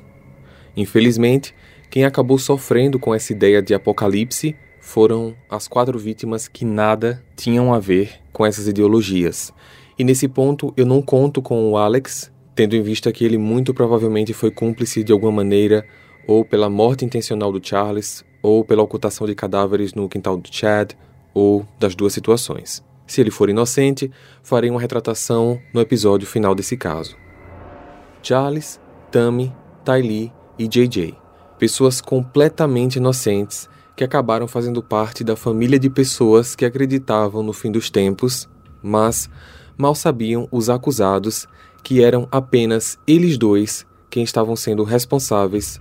Infelizmente, 0.74 1.54
quem 1.90 2.04
acabou 2.04 2.38
sofrendo 2.38 2.98
com 2.98 3.14
essa 3.14 3.32
ideia 3.32 3.60
de 3.60 3.74
apocalipse 3.74 4.56
foram 4.80 5.34
as 5.50 5.68
quatro 5.68 5.98
vítimas 5.98 6.48
que 6.48 6.64
nada 6.64 7.22
tinham 7.36 7.74
a 7.74 7.78
ver 7.78 8.20
com 8.32 8.46
essas 8.46 8.66
ideologias. 8.68 9.52
E 9.98 10.04
nesse 10.04 10.28
ponto 10.28 10.72
eu 10.76 10.86
não 10.86 11.02
conto 11.02 11.42
com 11.42 11.70
o 11.70 11.76
Alex, 11.76 12.32
tendo 12.54 12.74
em 12.74 12.82
vista 12.82 13.12
que 13.12 13.24
ele 13.24 13.36
muito 13.36 13.74
provavelmente 13.74 14.32
foi 14.32 14.50
cúmplice 14.50 15.04
de 15.04 15.12
alguma 15.12 15.32
maneira 15.32 15.84
ou 16.26 16.44
pela 16.44 16.70
morte 16.70 17.04
intencional 17.04 17.52
do 17.52 17.64
Charles, 17.64 18.24
ou 18.46 18.64
pela 18.64 18.84
ocultação 18.84 19.26
de 19.26 19.34
cadáveres 19.34 19.92
no 19.92 20.08
quintal 20.08 20.36
do 20.36 20.48
Chad, 20.48 20.92
ou 21.34 21.66
das 21.80 21.96
duas 21.96 22.12
situações. 22.12 22.80
Se 23.04 23.20
ele 23.20 23.32
for 23.32 23.50
inocente, 23.50 24.08
farei 24.40 24.70
uma 24.70 24.80
retratação 24.80 25.60
no 25.74 25.80
episódio 25.80 26.28
final 26.28 26.54
desse 26.54 26.76
caso. 26.76 27.16
Charles, 28.22 28.80
Tammy, 29.10 29.52
Ty 29.84 30.32
e 30.56 30.68
JJ, 30.68 31.18
pessoas 31.58 32.00
completamente 32.00 32.96
inocentes 32.96 33.68
que 33.96 34.04
acabaram 34.04 34.46
fazendo 34.46 34.80
parte 34.80 35.24
da 35.24 35.34
família 35.34 35.76
de 35.76 35.90
pessoas 35.90 36.54
que 36.54 36.64
acreditavam 36.64 37.42
no 37.42 37.52
fim 37.52 37.72
dos 37.72 37.90
tempos, 37.90 38.48
mas 38.80 39.28
mal 39.76 39.96
sabiam 39.96 40.46
os 40.52 40.70
acusados 40.70 41.48
que 41.82 42.00
eram 42.00 42.28
apenas 42.30 42.96
eles 43.08 43.36
dois 43.36 43.84
quem 44.08 44.22
estavam 44.22 44.54
sendo 44.54 44.84
responsáveis 44.84 45.80